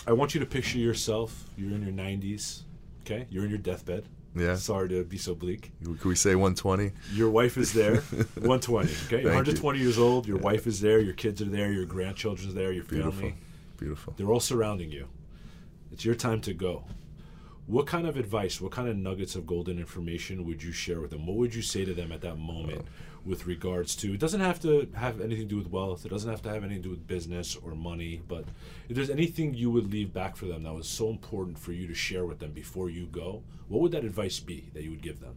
[0.08, 1.46] I want you to picture yourself.
[1.58, 2.62] You're in your 90s.
[3.06, 4.06] Okay, you're in your deathbed.
[4.36, 4.56] Yeah.
[4.56, 5.72] Sorry to be so bleak.
[5.84, 6.92] Can we say 120?
[7.14, 7.96] Your wife is there.
[8.36, 8.88] 120.
[9.08, 9.54] Okay, you're Thank you.
[9.54, 10.26] 120 years old.
[10.26, 11.00] Your wife is there.
[11.00, 11.72] Your kids are there.
[11.74, 12.72] Your grandchildren's there.
[12.72, 13.12] Your Beautiful.
[13.12, 13.36] family.
[13.78, 14.14] Beautiful.
[14.16, 15.08] They're all surrounding you.
[15.92, 16.86] It's your time to go.
[17.72, 21.12] What kind of advice, what kind of nuggets of golden information would you share with
[21.12, 21.26] them?
[21.26, 22.86] What would you say to them at that moment
[23.24, 26.30] with regards to it doesn't have to have anything to do with wealth, it doesn't
[26.30, 28.44] have to have anything to do with business or money, but
[28.90, 31.88] if there's anything you would leave back for them that was so important for you
[31.88, 35.02] to share with them before you go, what would that advice be that you would
[35.02, 35.36] give them?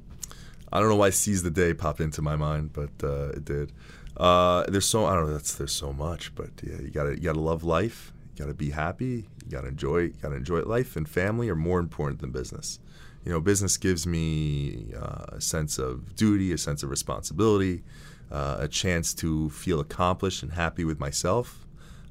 [0.72, 3.70] I don't know why "Seize the Day" popped into my mind, but uh, it did.
[4.16, 5.34] Uh, there's so I don't know.
[5.34, 8.12] That's there's so much, but yeah, you gotta you gotta love life.
[8.34, 9.28] You gotta be happy.
[9.44, 9.98] You gotta enjoy.
[9.98, 10.66] You gotta enjoy it.
[10.66, 12.80] Life and family are more important than business.
[13.24, 17.82] You know, business gives me uh, a sense of duty, a sense of responsibility,
[18.30, 21.66] uh, a chance to feel accomplished and happy with myself.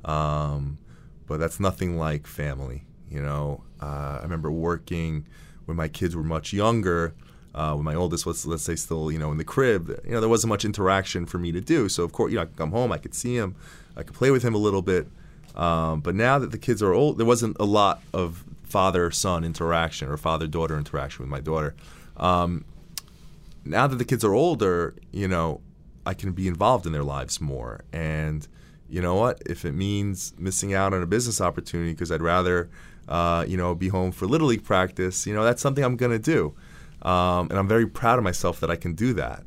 [0.06, 0.80] Um,
[1.28, 2.84] but that's nothing like family.
[3.10, 5.28] You know, uh, I remember working
[5.66, 7.14] when my kids were much younger.
[7.54, 10.20] Uh, when my oldest was, let's say, still you know in the crib, you know
[10.20, 11.90] there wasn't much interaction for me to do.
[11.90, 13.56] So of course, you know, I could come home, I could see him,
[13.96, 15.08] I could play with him a little bit.
[15.56, 20.10] Um, but now that the kids are old, there wasn't a lot of father-son interaction
[20.10, 21.76] or father-daughter interaction with my daughter.
[22.18, 22.66] Um,
[23.66, 25.62] now that the kids are older, you know,
[26.06, 27.82] I can be involved in their lives more.
[27.94, 28.48] And
[28.90, 29.42] you know what?
[29.46, 32.70] If it means missing out on a business opportunity because I'd rather,
[33.08, 36.20] uh, you know, be home for little league practice, you know, that's something I'm gonna
[36.20, 36.54] do.
[37.04, 39.44] Um, and I'm very proud of myself that I can do that.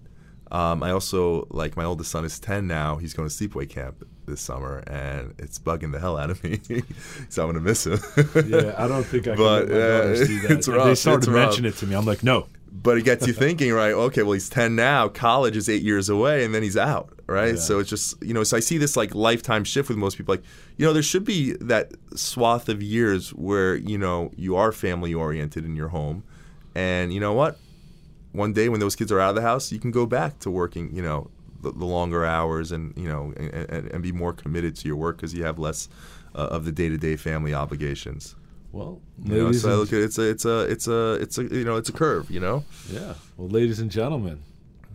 [0.50, 2.96] Um, I also like my oldest son is 10 now.
[2.96, 6.60] He's going to sleepaway camp this summer, and it's bugging the hell out of me.
[7.28, 7.98] so I'm gonna miss him.
[8.46, 11.64] Yeah, I don't think I can But, my uh, it's rough, they started to mention
[11.64, 11.94] it to me.
[11.94, 12.46] I'm like, no.
[12.70, 13.92] but it gets you thinking, right?
[13.92, 15.08] Okay, well he's 10 now.
[15.08, 17.54] College is eight years away, and then he's out, right?
[17.54, 17.60] Yeah.
[17.60, 18.44] So it's just you know.
[18.44, 20.34] So I see this like lifetime shift with most people.
[20.34, 20.44] Like
[20.76, 25.14] you know, there should be that swath of years where you know you are family
[25.14, 26.24] oriented in your home,
[26.74, 27.58] and you know what?
[28.32, 30.50] One day when those kids are out of the house, you can go back to
[30.50, 30.94] working.
[30.94, 31.30] You know.
[31.72, 34.96] The, the longer hours and you know and, and, and be more committed to your
[34.96, 35.88] work because you have less
[36.34, 38.34] uh, of the day-to-day family obligations
[38.72, 41.64] Well, you know, so look at it's a it's a it's a it's a you
[41.64, 43.14] know it's a curve you know Yeah.
[43.36, 44.42] Well, ladies and gentlemen,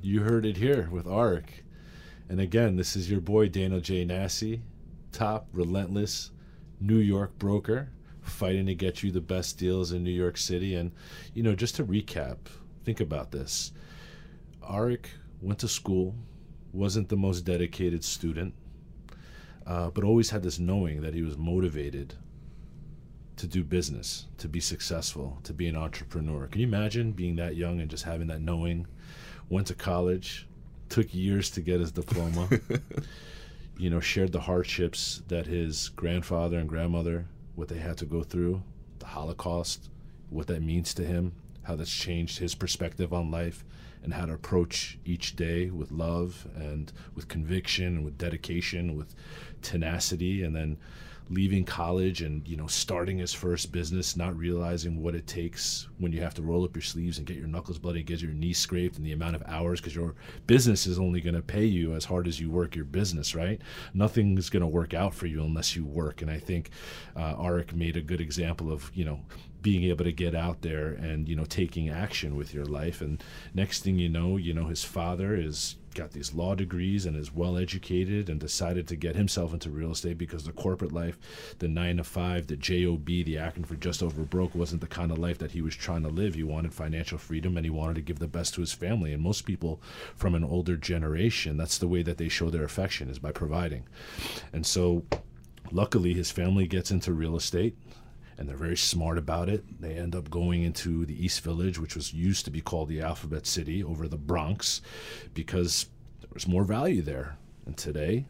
[0.01, 1.63] you heard it here with Arik.
[2.29, 4.05] And again, this is your boy Daniel J.
[4.05, 4.61] Nassi,
[5.11, 6.31] top relentless
[6.79, 7.89] New York broker,
[8.21, 10.73] fighting to get you the best deals in New York City.
[10.75, 10.91] And,
[11.33, 12.37] you know, just to recap,
[12.85, 13.71] think about this.
[14.63, 15.05] Arik
[15.41, 16.15] went to school,
[16.73, 18.53] wasn't the most dedicated student,
[19.65, 22.15] uh, but always had this knowing that he was motivated
[23.37, 26.47] to do business, to be successful, to be an entrepreneur.
[26.47, 28.87] Can you imagine being that young and just having that knowing?
[29.49, 30.47] Went to college,
[30.89, 32.47] took years to get his diploma.
[33.77, 38.23] you know, shared the hardships that his grandfather and grandmother what they had to go
[38.23, 38.61] through,
[38.99, 39.89] the Holocaust,
[40.29, 43.65] what that means to him, how that's changed his perspective on life,
[44.03, 49.13] and how to approach each day with love and with conviction and with dedication, with
[49.61, 50.77] tenacity, and then
[51.31, 56.11] leaving college and you know starting his first business not realizing what it takes when
[56.11, 58.33] you have to roll up your sleeves and get your knuckles bloody and get your
[58.33, 60.13] knees scraped and the amount of hours because your
[60.45, 63.61] business is only going to pay you as hard as you work your business right?
[63.93, 66.69] Nothing is going to work out for you unless you work and i think
[67.15, 69.21] uh, arik made a good example of you know
[69.61, 73.01] being able to get out there and you know taking action with your life.
[73.01, 77.17] And next thing you know you know his father is got these law degrees and
[77.17, 81.17] is well educated and decided to get himself into real estate because the corporate life
[81.59, 85.11] the 9 to 5 the job the acting for just over broke wasn't the kind
[85.11, 86.35] of life that he was trying to live.
[86.35, 89.13] He wanted financial freedom and he wanted to give the best to his family.
[89.13, 89.81] And most people
[90.15, 93.83] from an older generation that's the way that they show their affection is by providing.
[94.53, 95.03] And so
[95.71, 97.77] luckily his family gets into real estate
[98.41, 99.63] and they're very smart about it.
[99.79, 102.99] They end up going into the East Village, which was used to be called the
[102.99, 104.81] Alphabet City, over the Bronx,
[105.35, 105.85] because
[106.21, 107.37] there was more value there.
[107.67, 108.25] And today,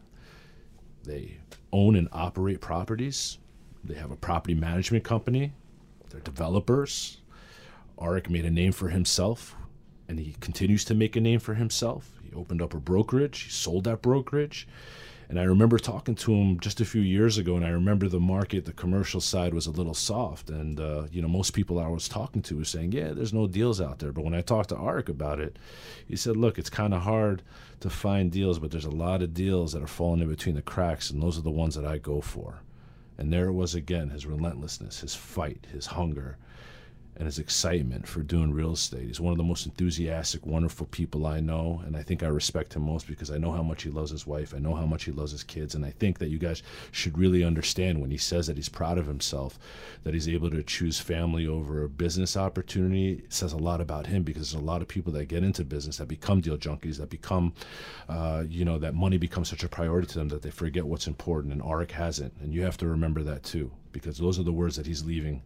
[1.04, 1.38] they
[1.72, 3.38] own and operate properties.
[3.82, 5.54] They have a property management company.
[6.10, 7.16] They're developers.
[7.98, 9.56] Arik made a name for himself,
[10.08, 12.20] and he continues to make a name for himself.
[12.22, 13.44] He opened up a brokerage.
[13.44, 14.68] He sold that brokerage
[15.32, 18.20] and I remember talking to him just a few years ago, and I remember the
[18.20, 20.50] market, the commercial side was a little soft.
[20.50, 23.46] And, uh, you know, most people I was talking to were saying, yeah, there's no
[23.46, 24.12] deals out there.
[24.12, 25.58] But when I talked to Arik about it,
[26.06, 27.40] he said, look, it's kind of hard
[27.80, 30.60] to find deals, but there's a lot of deals that are falling in between the
[30.60, 32.60] cracks, and those are the ones that I go for.
[33.16, 36.36] And there it was again his relentlessness, his fight, his hunger
[37.22, 39.06] and his excitement for doing real estate.
[39.06, 42.74] He's one of the most enthusiastic, wonderful people I know, and I think I respect
[42.74, 45.04] him most because I know how much he loves his wife, I know how much
[45.04, 48.16] he loves his kids, and I think that you guys should really understand when he
[48.16, 49.56] says that he's proud of himself,
[50.02, 53.22] that he's able to choose family over a business opportunity.
[53.24, 55.64] It says a lot about him because there's a lot of people that get into
[55.64, 57.54] business that become deal junkies, that become,
[58.08, 61.06] uh, you know, that money becomes such a priority to them that they forget what's
[61.06, 64.52] important, and Arik hasn't, and you have to remember that too because those are the
[64.52, 65.42] words that he's leaving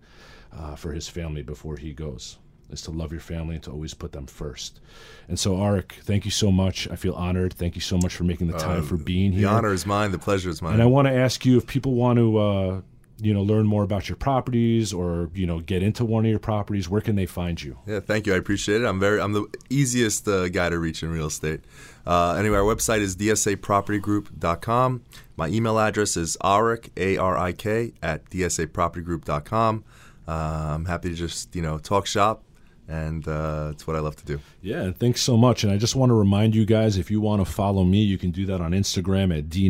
[0.57, 2.39] uh, for his family before he goes
[2.71, 4.81] is to love your family and to always put them first.
[5.29, 6.89] And so, Arik, thank you so much.
[6.91, 7.55] I feel honored.
[7.55, 9.43] Thank you so much for making the time uh, for being here.
[9.43, 10.13] The honor is mine.
[10.13, 10.75] The pleasure is mine.
[10.75, 12.81] And I want to ask you if people want to, uh,
[13.19, 16.39] you know, learn more about your properties or you know get into one of your
[16.39, 17.79] properties, where can they find you?
[17.87, 18.35] Yeah, thank you.
[18.35, 18.85] I appreciate it.
[18.85, 21.61] I'm very, I'm the easiest uh, guy to reach in real estate.
[22.07, 25.03] Uh, anyway, our website is dsapropertygroup.com.
[25.37, 29.85] My email address is arik, A R I K, at dsapropertygroup.com.
[30.27, 32.43] Uh, I'm happy to just you know talk shop,
[32.89, 34.41] and uh, it's what I love to do.
[34.63, 35.65] Yeah, thanks so much.
[35.65, 38.17] And I just want to remind you guys, if you want to follow me, you
[38.17, 39.67] can do that on Instagram at D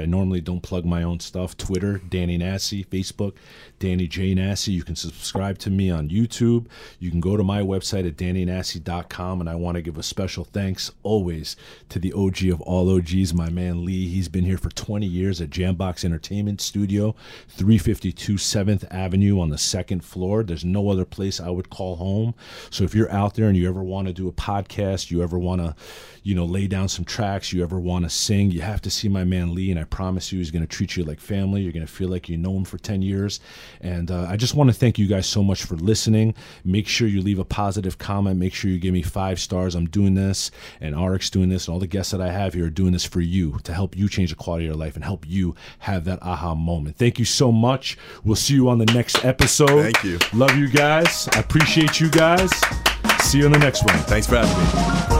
[0.00, 1.56] I normally don't plug my own stuff.
[1.56, 2.86] Twitter, Danny Nassi.
[2.86, 3.34] Facebook,
[3.78, 4.72] Danny J Nassi.
[4.72, 6.66] You can subscribe to me on YouTube.
[6.98, 9.40] You can go to my website at dannynassi.com.
[9.40, 11.56] And I want to give a special thanks always
[11.88, 14.08] to the OG of all OGs, my man Lee.
[14.08, 17.14] He's been here for 20 years at Jambox Entertainment Studio,
[17.48, 20.42] 352 7th Avenue on the second floor.
[20.42, 22.34] There's no other place I would call home.
[22.70, 25.38] So if you're out there and you ever want to do a podcast, you ever
[25.38, 25.74] want to,
[26.22, 29.08] you know, lay down some tracks, you ever want to sing, you have to see
[29.08, 29.70] my man Lee.
[29.70, 31.62] And I promise you, he's going to treat you like family.
[31.62, 33.40] You're going to feel like you know him for 10 years.
[33.80, 36.34] And uh, I just want to thank you guys so much for listening.
[36.64, 38.38] Make sure you leave a positive comment.
[38.38, 39.74] Make sure you give me five stars.
[39.74, 40.50] I'm doing this,
[40.80, 43.04] and Arik's doing this, and all the guests that I have here are doing this
[43.04, 46.04] for you to help you change the quality of your life and help you have
[46.04, 46.96] that aha moment.
[46.96, 47.96] Thank you so much.
[48.24, 49.82] We'll see you on the next episode.
[49.82, 50.18] Thank you.
[50.32, 51.28] Love you guys.
[51.32, 52.50] I appreciate you guys.
[53.20, 53.98] See you in the next one.
[54.00, 55.19] Thanks for having me.